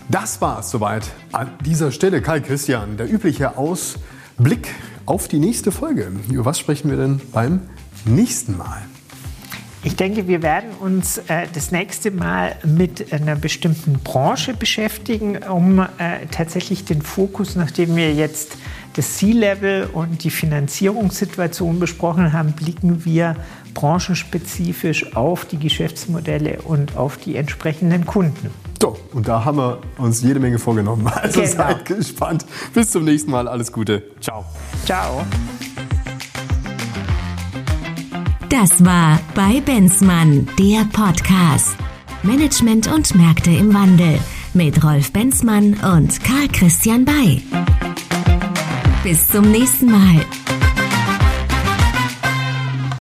Das 0.09 0.41
war 0.41 0.61
es 0.61 0.71
soweit 0.71 1.05
an 1.33 1.51
dieser 1.65 1.91
Stelle. 1.91 2.23
Kai 2.23 2.41
Christian, 2.41 2.97
der 2.97 3.11
übliche 3.11 3.57
Ausblick 3.57 4.69
auf 5.07 5.29
die 5.29 5.39
nächste 5.39 5.73
Folge. 5.73 6.13
Über 6.31 6.45
was 6.45 6.59
sprechen 6.59 6.91
wir 6.91 6.97
denn 6.97 7.21
beim 7.33 7.61
nächsten 8.05 8.57
Mal? 8.57 8.83
Ich 9.85 9.97
denke, 9.97 10.27
wir 10.27 10.43
werden 10.43 10.71
uns 10.81 11.19
äh, 11.19 11.47
das 11.53 11.71
nächste 11.71 12.11
Mal 12.11 12.57
mit 12.65 13.13
einer 13.13 13.37
bestimmten 13.37 14.01
Branche 14.01 14.55
beschäftigen, 14.55 15.37
um 15.45 15.79
äh, 15.79 15.87
tatsächlich 16.31 16.87
den 16.87 17.03
Fokus, 17.03 17.55
nachdem 17.55 17.95
wir 17.95 18.15
jetzt 18.15 18.57
das 18.95 19.19
C-Level 19.19 19.91
und 19.93 20.25
die 20.25 20.31
Finanzierungssituation 20.31 21.81
besprochen 21.81 22.33
haben, 22.33 22.53
blicken 22.53 23.05
wir 23.05 23.37
branchenspezifisch 23.75 25.15
auf 25.17 25.45
die 25.45 25.59
Geschäftsmodelle 25.59 26.63
und 26.63 26.97
auf 26.97 27.19
die 27.19 27.37
entsprechenden 27.37 28.07
Kunden. 28.07 28.51
So, 28.81 28.97
und 29.13 29.29
da 29.29 29.45
haben 29.45 29.59
wir 29.59 29.79
uns 29.99 30.23
jede 30.23 30.41
Menge 30.41 30.59
vorgenommen. 30.59 31.07
Also 31.09 31.41
genau. 31.41 31.53
seid 31.53 31.85
gespannt. 31.85 32.47
Bis 32.73 32.91
zum 32.91 33.05
nächsten 33.05 33.31
Mal. 33.31 33.49
Alles 33.49 33.73
Gute. 33.73 34.03
Ciao. 34.21 34.45
Ciao. 34.85 35.27
Das 38.61 38.85
war 38.85 39.19
bei 39.35 39.61
Benzmann, 39.63 40.47
der 40.61 40.85
Podcast. 40.93 41.77
Management 42.23 42.87
und 42.87 43.13
Märkte 43.17 43.51
im 43.51 43.75
Wandel 43.75 44.21
mit 44.53 44.85
Rolf 44.85 45.13
Benzmann 45.13 45.75
und 45.75 46.23
Karl 46.23 46.47
Christian 46.53 47.05
Bay. 47.05 47.43
Bis 49.03 49.27
zum 49.27 49.51
nächsten 49.51 49.91
Mal. 49.91 50.25